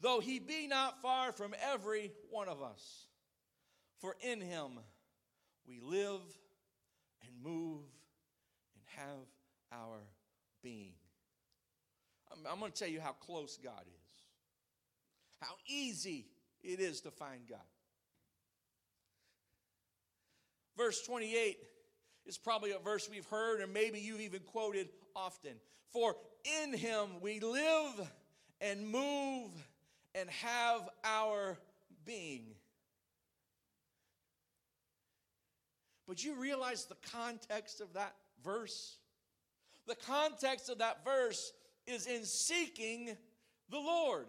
though 0.00 0.20
he 0.20 0.38
be 0.38 0.66
not 0.66 1.00
far 1.02 1.32
from 1.32 1.54
every 1.72 2.12
one 2.30 2.48
of 2.48 2.62
us. 2.62 3.06
For 4.00 4.16
in 4.20 4.40
him 4.40 4.78
we 5.66 5.80
live 5.80 6.20
and 7.22 7.42
move 7.42 7.82
and 8.74 8.84
have 8.96 9.26
our 9.72 10.00
being. 10.62 10.94
I'm, 12.32 12.38
I'm 12.50 12.58
going 12.60 12.72
to 12.72 12.78
tell 12.78 12.88
you 12.88 13.00
how 13.00 13.12
close 13.12 13.58
God 13.62 13.82
is, 13.86 14.10
how 15.40 15.54
easy 15.66 16.26
it 16.62 16.80
is 16.80 17.00
to 17.02 17.10
find 17.10 17.40
God. 17.48 17.58
Verse 20.76 21.02
28 21.02 21.58
is 22.26 22.38
probably 22.38 22.70
a 22.70 22.78
verse 22.78 23.08
we've 23.10 23.26
heard, 23.26 23.60
and 23.60 23.72
maybe 23.72 24.00
you've 24.00 24.20
even 24.20 24.40
quoted 24.40 24.88
often. 25.14 25.52
For 25.92 26.14
in 26.62 26.72
him 26.72 27.20
we 27.20 27.40
live 27.40 28.10
and 28.60 28.88
move 28.88 29.50
and 30.14 30.28
have 30.30 30.88
our 31.04 31.58
being. 32.04 32.46
But 36.08 36.24
you 36.24 36.34
realize 36.34 36.86
the 36.86 36.96
context 37.12 37.80
of 37.80 37.92
that 37.92 38.14
verse? 38.42 38.96
The 39.86 39.94
context 39.94 40.68
of 40.68 40.78
that 40.78 41.04
verse 41.04 41.52
is 41.86 42.06
in 42.06 42.24
seeking 42.24 43.16
the 43.70 43.78
Lord, 43.78 44.26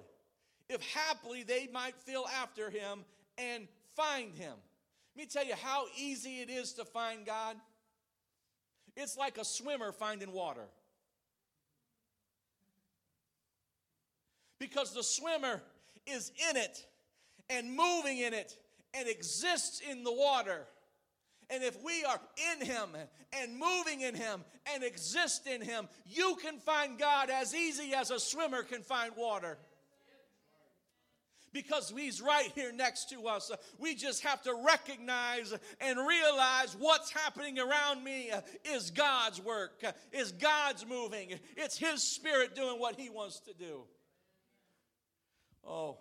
if 0.69 0.82
haply 0.93 1.43
they 1.43 1.67
might 1.73 1.95
feel 1.95 2.25
after 2.39 2.69
him 2.69 3.03
and 3.38 3.67
find 3.95 4.36
him. 4.36 4.53
Let 5.15 5.23
me 5.23 5.25
tell 5.25 5.45
you 5.45 5.55
how 5.61 5.86
easy 5.97 6.41
it 6.41 6.49
is 6.49 6.73
to 6.73 6.86
find 6.86 7.25
God. 7.25 7.57
It's 8.95 9.17
like 9.17 9.38
a 9.38 9.45
swimmer 9.45 9.91
finding 9.91 10.32
water. 10.32 10.67
Because 14.59 14.93
the 14.93 15.03
swimmer 15.03 15.61
is 16.12 16.32
in 16.49 16.57
it 16.57 16.86
and 17.49 17.76
moving 17.76 18.20
in 18.20 18.34
it 18.34 18.57
and 18.93 19.07
exists 19.07 19.82
in 19.89 20.03
the 20.03 20.12
water. 20.12 20.68
And 21.49 21.64
if 21.64 21.82
we 21.84 22.03
are 22.05 22.20
in 22.53 22.66
Him 22.66 22.89
and 23.34 23.59
moving 23.59 24.01
in 24.01 24.16
Him 24.16 24.43
and 24.74 24.84
exist 24.84 25.47
in 25.47 25.62
Him, 25.62 25.88
you 26.05 26.38
can 26.41 26.59
find 26.59 26.97
God 26.97 27.30
as 27.30 27.53
easy 27.53 27.93
as 27.93 28.12
a 28.12 28.20
swimmer 28.20 28.64
can 28.64 28.82
find 28.82 29.12
water 29.18 29.57
because 31.53 31.93
he's 31.95 32.22
right 32.22 32.49
here 32.55 32.72
next 32.72 33.09
to 33.09 33.28
us. 33.28 33.51
We 33.78 33.95
just 33.95 34.24
have 34.24 34.41
to 34.43 34.53
recognize 34.66 35.53
and 35.80 35.99
realize 35.99 36.76
what's 36.80 37.12
happening 37.12 37.59
around 37.59 38.03
me 38.03 38.32
is 38.74 38.91
God's 38.91 39.41
work, 39.41 39.84
is 40.12 40.32
God's 40.32 40.86
moving. 40.86 41.34
It's 41.57 41.78
his 41.78 42.03
spirit 42.03 42.55
doing 42.55 42.80
what 42.80 42.95
he 42.95 43.09
wants 43.09 43.39
to 43.41 43.53
do. 43.53 43.84
Oh, 45.66 45.97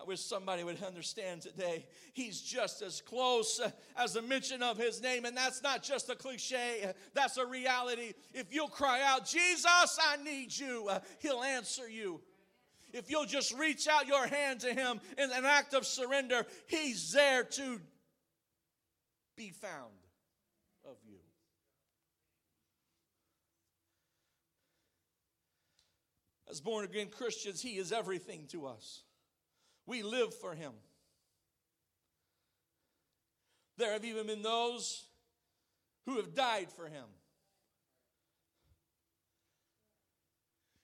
I 0.00 0.04
wish 0.04 0.20
somebody 0.20 0.64
would 0.64 0.82
understand 0.82 1.42
today. 1.42 1.86
He's 2.12 2.40
just 2.40 2.82
as 2.82 3.00
close 3.00 3.60
as 3.96 4.14
the 4.14 4.22
mention 4.22 4.62
of 4.62 4.78
his 4.78 5.00
name, 5.02 5.24
and 5.24 5.36
that's 5.36 5.62
not 5.62 5.82
just 5.82 6.10
a 6.10 6.16
cliche, 6.16 6.92
that's 7.14 7.36
a 7.36 7.46
reality. 7.46 8.14
If 8.32 8.52
you'll 8.52 8.68
cry 8.68 9.02
out, 9.02 9.26
Jesus, 9.26 9.66
I 9.66 10.16
need 10.24 10.56
you, 10.56 10.90
he'll 11.20 11.42
answer 11.42 11.88
you. 11.88 12.20
If 12.92 13.10
you'll 13.10 13.26
just 13.26 13.56
reach 13.56 13.86
out 13.88 14.06
your 14.06 14.26
hand 14.26 14.60
to 14.60 14.74
him 14.74 15.00
in 15.16 15.30
an 15.30 15.44
act 15.44 15.72
of 15.72 15.86
surrender, 15.86 16.46
he's 16.66 17.12
there 17.12 17.44
to 17.44 17.80
be 19.36 19.50
found 19.50 19.92
of 20.84 20.96
you. 21.06 21.18
As 26.52 26.60
born 26.60 26.84
again 26.84 27.08
Christians, 27.08 27.62
he 27.62 27.78
is 27.78 27.92
everything 27.92 28.46
to 28.48 28.66
us. 28.66 29.04
We 29.86 30.02
live 30.02 30.34
for 30.34 30.54
him. 30.54 30.72
There 33.78 33.90
have 33.94 34.04
even 34.04 34.26
been 34.26 34.42
those 34.42 35.06
who 36.04 36.16
have 36.16 36.34
died 36.34 36.70
for 36.70 36.84
him. 36.84 37.06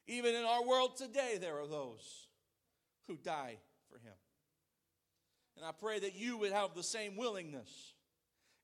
Even 0.06 0.34
in 0.34 0.42
our 0.42 0.66
world 0.66 0.96
today, 0.96 1.36
there 1.38 1.60
are 1.60 1.66
those 1.66 2.28
who 3.06 3.18
die 3.18 3.58
for 3.90 3.98
him. 3.98 4.14
And 5.54 5.66
I 5.66 5.72
pray 5.72 5.98
that 5.98 6.16
you 6.16 6.38
would 6.38 6.52
have 6.52 6.74
the 6.74 6.82
same 6.82 7.14
willingness 7.14 7.92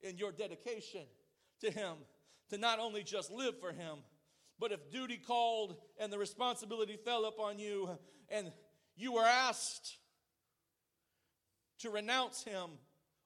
in 0.01 0.17
your 0.17 0.33
dedication 0.33 1.03
to 1.61 1.71
him 1.71 1.97
to 2.49 2.57
not 2.57 2.79
only 2.79 3.03
just 3.03 3.31
live 3.31 3.61
for 3.61 3.73
him, 3.73 3.99
but 4.65 4.73
if 4.73 4.91
duty 4.91 5.19
called 5.19 5.77
and 6.01 6.11
the 6.11 6.17
responsibility 6.17 6.97
fell 7.05 7.27
upon 7.27 7.59
you 7.59 7.99
and 8.31 8.51
you 8.97 9.13
were 9.13 9.21
asked 9.21 9.99
to 11.81 11.91
renounce 11.91 12.43
him 12.45 12.71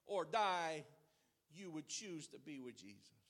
or 0.05 0.25
die, 0.25 0.83
you 1.55 1.71
would 1.71 1.87
choose 1.87 2.27
to 2.27 2.39
be 2.45 2.59
with 2.59 2.75
Jesus. 2.75 3.23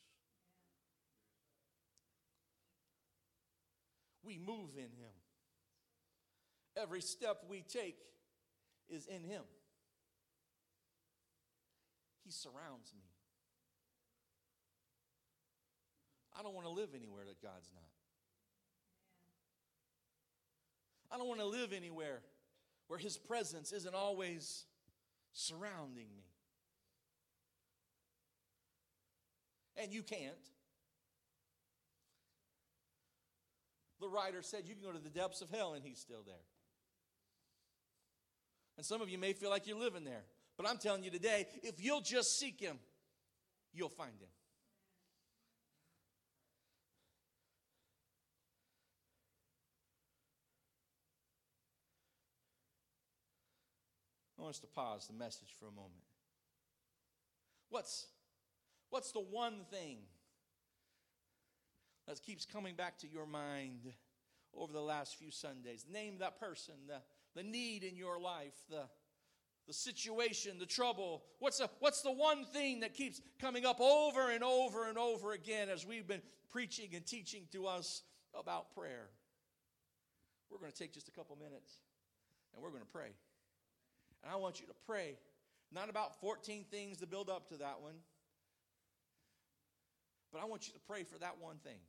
We 4.24 4.40
move 4.40 4.72
in 4.76 4.86
him. 4.86 5.14
Every 6.76 7.02
step 7.02 7.44
we 7.48 7.62
take 7.62 8.00
is 8.90 9.06
in 9.06 9.24
him. 9.24 9.44
He 12.26 12.32
surrounds 12.32 12.92
me. 12.98 13.06
I 16.36 16.42
don't 16.42 16.56
want 16.56 16.66
to 16.66 16.74
live 16.74 16.90
anywhere 16.96 17.26
that 17.28 17.40
God's 17.40 17.70
not. 17.76 17.89
I 21.12 21.18
don't 21.18 21.28
want 21.28 21.40
to 21.40 21.46
live 21.46 21.74
anywhere 21.74 22.22
where 22.88 23.00
his 23.00 23.18
presence 23.18 23.72
isn't 23.72 23.96
always 23.96 24.66
surrounding 25.32 26.08
me. 26.16 26.26
And 29.78 29.94
you 29.94 30.04
can't. 30.04 30.34
The 34.02 34.08
writer 34.08 34.42
said 34.42 34.64
you 34.66 34.76
can 34.76 34.84
go 34.84 34.92
to 34.92 35.04
the 35.04 35.10
depths 35.10 35.42
of 35.42 35.50
hell 35.50 35.74
and 35.74 35.84
he's 35.84 36.00
still 36.00 36.24
there. 36.26 36.36
And 38.78 38.86
some 38.86 39.02
of 39.02 39.10
you 39.10 39.18
may 39.18 39.34
feel 39.34 39.50
like 39.50 39.68
you're 39.68 39.80
living 39.80 40.04
there. 40.04 40.24
But 40.58 40.70
I'm 40.70 40.78
telling 40.78 41.04
you 41.04 41.12
today, 41.12 41.48
if 41.64 41.84
you'll 41.84 42.02
just 42.02 42.40
seek 42.40 42.60
him, 42.60 42.80
you'll 43.74 43.90
find 43.90 44.14
him. 44.20 44.30
Want 54.40 54.56
us 54.56 54.60
to 54.60 54.68
pause 54.68 55.08
the 55.08 55.14
message 55.14 55.50
for 55.60 55.68
a 55.68 55.72
moment. 55.72 56.04
What's, 57.70 58.08
what's 58.90 59.12
the 59.12 59.20
one 59.20 59.62
thing 59.70 59.98
that 62.08 62.22
keeps 62.24 62.46
coming 62.46 62.76
back 62.76 62.98
to 63.00 63.08
your 63.08 63.26
mind 63.26 63.82
over 64.54 64.74
the 64.74 64.82
last 64.82 65.18
few 65.18 65.30
Sundays? 65.30 65.86
Name 65.92 66.20
that 66.20 66.40
person, 66.40 66.74
the, 66.88 67.02
the 67.36 67.44
need 67.44 67.84
in 67.84 67.96
your 67.96 68.20
life, 68.20 68.54
the, 68.70 68.84
the 69.68 69.74
situation, 69.74 70.58
the 70.58 70.66
trouble. 70.66 71.24
What's, 71.40 71.60
the, 71.60 71.70
what's 71.80 72.02
the 72.02 72.12
one 72.12 72.46
thing 72.46 72.80
that 72.80 72.94
keeps 72.94 73.22
coming 73.40 73.66
up 73.66 73.80
over 73.80 74.32
and 74.32 74.44
over 74.44 74.90
and 74.90 74.98
over 74.98 75.34
again 75.34 75.70
as 75.70 75.86
we've 75.86 76.08
been 76.08 76.24
preaching 76.50 76.90
and 76.96 77.06
teaching 77.06 77.44
to 77.52 77.68
us 77.68 78.04
about 78.34 78.74
prayer? 78.74 79.10
We're 80.50 80.58
going 80.58 80.72
to 80.72 80.78
take 80.78 80.94
just 80.94 81.08
a 81.08 81.12
couple 81.12 81.36
minutes 81.36 81.74
and 82.54 82.64
we're 82.64 82.72
going 82.72 82.82
to 82.82 82.92
pray. 82.92 83.10
And 84.24 84.32
I 84.32 84.36
want 84.36 84.60
you 84.60 84.68
to 84.68 84.74
pray, 84.86 85.18
not 85.72 85.90
about 85.90 86.20
14 86.20 86.66
things 86.70 86.98
to 86.98 87.08
build 87.08 87.30
up 87.30 87.50
to 87.50 87.58
that 87.58 87.82
one, 87.82 87.96
but 90.32 90.42
I 90.42 90.46
want 90.46 90.68
you 90.68 90.74
to 90.74 90.80
pray 90.88 91.04
for 91.04 91.18
that 91.20 91.38
one 91.40 91.58
thing. 91.58 91.80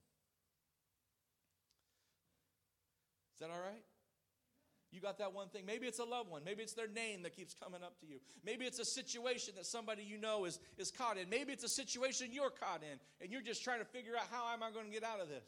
Is 3.35 3.41
that 3.41 3.51
all 3.51 3.61
right? 3.61 3.83
You 4.93 5.01
got 5.01 5.19
that 5.19 5.33
one 5.33 5.49
thing. 5.49 5.65
Maybe 5.67 5.87
it's 5.87 6.01
a 6.01 6.05
loved 6.05 6.31
one. 6.31 6.43
Maybe 6.45 6.63
it's 6.63 6.73
their 6.73 6.89
name 6.89 7.23
that 7.23 7.37
keeps 7.37 7.55
coming 7.55 7.83
up 7.83 7.99
to 8.01 8.07
you. 8.07 8.17
Maybe 8.45 8.65
it's 8.65 8.81
a 8.81 8.85
situation 8.85 9.55
that 9.57 9.67
somebody 9.67 10.03
you 10.03 10.19
know 10.19 10.47
is, 10.47 10.59
is 10.79 10.91
caught 10.91 11.17
in. 11.17 11.31
Maybe 11.31 11.53
it's 11.53 11.63
a 11.63 11.69
situation 11.69 12.29
you're 12.33 12.51
caught 12.51 12.83
in 12.83 12.99
and 13.21 13.31
you're 13.31 13.43
just 13.43 13.63
trying 13.63 13.79
to 13.79 13.85
figure 13.85 14.17
out 14.17 14.25
how 14.33 14.53
am 14.53 14.63
I 14.65 14.71
going 14.73 14.87
to 14.87 14.93
get 14.93 15.05
out 15.05 15.21
of 15.21 15.29
this. 15.29 15.45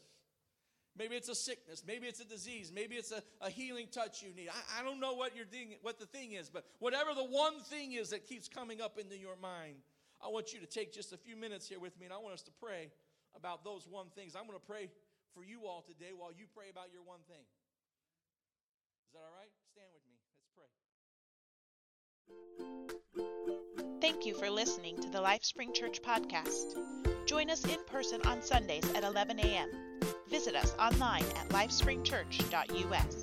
Maybe 0.97 1.15
it's 1.15 1.29
a 1.29 1.35
sickness. 1.35 1.83
Maybe 1.85 2.05
it's 2.05 2.19
a 2.19 2.25
disease. 2.25 2.71
Maybe 2.73 2.95
it's 2.95 3.11
a, 3.11 3.23
a 3.41 3.49
healing 3.49 3.87
touch 3.91 4.21
you 4.21 4.33
need. 4.35 4.49
I, 4.49 4.79
I 4.79 4.83
don't 4.83 4.99
know 4.99 5.13
what, 5.13 5.35
your 5.35 5.45
thing, 5.45 5.75
what 5.81 5.99
the 5.99 6.05
thing 6.05 6.33
is, 6.33 6.49
but 6.49 6.65
whatever 6.79 7.15
the 7.15 7.23
one 7.23 7.59
thing 7.61 7.93
is 7.93 8.11
that 8.11 8.27
keeps 8.27 8.47
coming 8.47 8.79
up 8.79 8.99
into 8.99 9.17
your 9.17 9.35
mind, 9.41 9.75
I 10.23 10.27
want 10.29 10.53
you 10.53 10.59
to 10.59 10.67
take 10.67 10.93
just 10.93 11.11
a 11.11 11.17
few 11.17 11.35
minutes 11.35 11.67
here 11.67 11.79
with 11.79 11.99
me, 11.99 12.05
and 12.05 12.13
I 12.13 12.17
want 12.17 12.35
us 12.35 12.43
to 12.43 12.51
pray 12.61 12.91
about 13.35 13.63
those 13.63 13.87
one 13.89 14.07
things. 14.15 14.35
I'm 14.35 14.45
going 14.45 14.59
to 14.59 14.65
pray 14.65 14.89
for 15.33 15.43
you 15.43 15.65
all 15.65 15.81
today 15.81 16.11
while 16.15 16.31
you 16.31 16.45
pray 16.55 16.69
about 16.69 16.93
your 16.93 17.01
one 17.03 17.19
thing. 17.27 17.43
Is 19.07 19.13
that 19.13 19.23
all 19.25 19.33
right? 19.35 19.51
Stand 19.73 19.89
with 19.93 20.05
me. 20.05 20.13
Let's 20.37 20.51
pray. 20.53 20.69
Thank 23.99 24.25
you 24.25 24.35
for 24.35 24.49
listening 24.49 24.97
to 25.01 25.09
the 25.09 25.19
LifeSpring 25.19 25.73
Church 25.73 26.01
podcast. 26.01 26.77
Join 27.25 27.49
us 27.49 27.65
in 27.65 27.83
person 27.85 28.21
on 28.25 28.41
Sundays 28.41 28.89
at 28.95 29.03
11 29.03 29.39
a.m. 29.39 29.92
Visit 30.33 30.55
us 30.55 30.73
online 30.79 31.25
at 31.37 31.47
lifespringchurch.us. 31.49 33.22